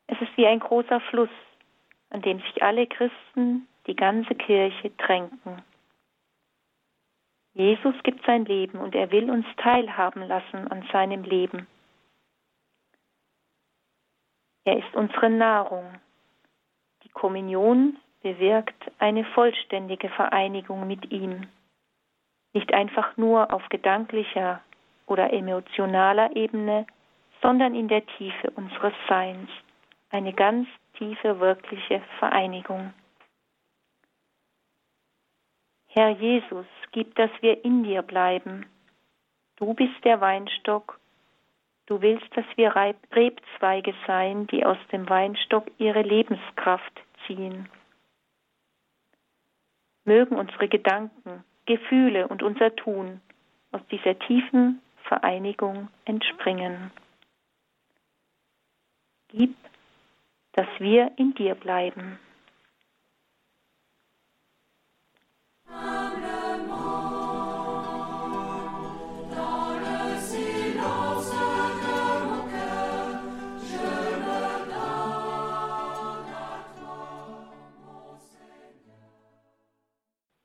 Es 0.07 0.20
ist 0.20 0.37
wie 0.37 0.46
ein 0.46 0.61
großer 0.61 1.01
Fluss, 1.11 1.31
an 2.11 2.22
dem 2.22 2.38
sich 2.38 2.62
alle 2.62 2.87
Christen, 2.87 3.66
die 3.88 3.96
ganze 3.96 4.35
Kirche 4.37 4.96
tränken. 4.98 5.62
Jesus 7.54 7.94
gibt 8.02 8.24
sein 8.24 8.44
Leben 8.44 8.78
und 8.78 8.94
er 8.94 9.10
will 9.10 9.30
uns 9.30 9.46
teilhaben 9.56 10.26
lassen 10.26 10.68
an 10.68 10.86
seinem 10.92 11.22
Leben. 11.22 11.66
Er 14.64 14.78
ist 14.78 14.94
unsere 14.94 15.28
Nahrung, 15.28 16.00
Kommunion 17.12 17.98
bewirkt 18.22 18.90
eine 18.98 19.24
vollständige 19.24 20.08
Vereinigung 20.10 20.86
mit 20.86 21.10
ihm. 21.10 21.48
Nicht 22.52 22.72
einfach 22.74 23.16
nur 23.16 23.52
auf 23.52 23.68
gedanklicher 23.68 24.60
oder 25.06 25.32
emotionaler 25.32 26.34
Ebene, 26.36 26.86
sondern 27.40 27.74
in 27.74 27.88
der 27.88 28.04
Tiefe 28.06 28.50
unseres 28.50 28.94
Seins. 29.08 29.48
Eine 30.10 30.32
ganz 30.32 30.68
tiefe, 30.94 31.40
wirkliche 31.40 32.02
Vereinigung. 32.18 32.92
Herr 35.94 36.11
Jesus, 36.11 36.66
gib, 36.90 37.14
dass 37.14 37.31
wir 37.40 37.64
in 37.64 37.85
dir 37.85 38.02
bleiben. 38.02 38.66
Du 39.57 39.74
bist 39.74 40.05
der 40.05 40.20
Weinstock 40.20 40.98
Du 41.87 42.00
willst, 42.00 42.35
dass 42.37 42.44
wir 42.57 42.74
Rebzweige 42.76 43.94
sein, 44.07 44.46
die 44.46 44.64
aus 44.64 44.78
dem 44.92 45.09
Weinstock 45.09 45.66
ihre 45.78 46.02
Lebenskraft 46.02 47.02
ziehen. 47.26 47.68
Mögen 50.05 50.37
unsere 50.37 50.68
Gedanken, 50.68 51.44
Gefühle 51.66 52.28
und 52.28 52.42
unser 52.42 52.74
Tun 52.76 53.20
aus 53.72 53.83
dieser 53.90 54.18
tiefen 54.18 54.81
Vereinigung 55.05 55.88
entspringen. 56.05 56.90
Gib, 59.28 59.55
dass 60.52 60.68
wir 60.78 61.12
in 61.16 61.35
dir 61.35 61.55
bleiben. 61.55 62.18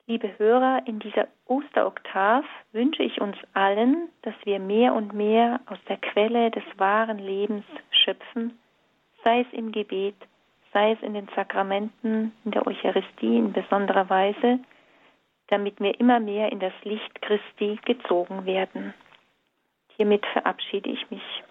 Liebe 0.09 0.39
Hörer, 0.39 0.83
in 0.85 0.99
dieser 0.99 1.27
Osteroktav 1.47 2.45
wünsche 2.71 3.03
ich 3.03 3.19
uns 3.19 3.35
allen, 3.53 4.07
dass 4.21 4.35
wir 4.45 4.57
mehr 4.57 4.93
und 4.93 5.11
mehr 5.11 5.59
aus 5.65 5.79
der 5.89 5.97
Quelle 5.97 6.49
des 6.49 6.63
wahren 6.77 7.19
Lebens 7.19 7.65
schöpfen, 7.91 8.57
sei 9.25 9.41
es 9.41 9.47
im 9.51 9.73
Gebet, 9.73 10.15
sei 10.71 10.93
es 10.93 11.01
in 11.01 11.13
den 11.13 11.27
Sakramenten, 11.35 12.31
in 12.45 12.51
der 12.51 12.65
Eucharistie 12.65 13.37
in 13.37 13.51
besonderer 13.51 14.09
Weise, 14.09 14.59
damit 15.47 15.77
wir 15.81 15.99
immer 15.99 16.21
mehr 16.21 16.53
in 16.53 16.61
das 16.61 16.73
Licht 16.85 17.21
Christi 17.21 17.77
gezogen 17.83 18.45
werden. 18.45 18.93
Hiermit 19.97 20.25
verabschiede 20.27 20.89
ich 20.89 21.11
mich. 21.11 21.43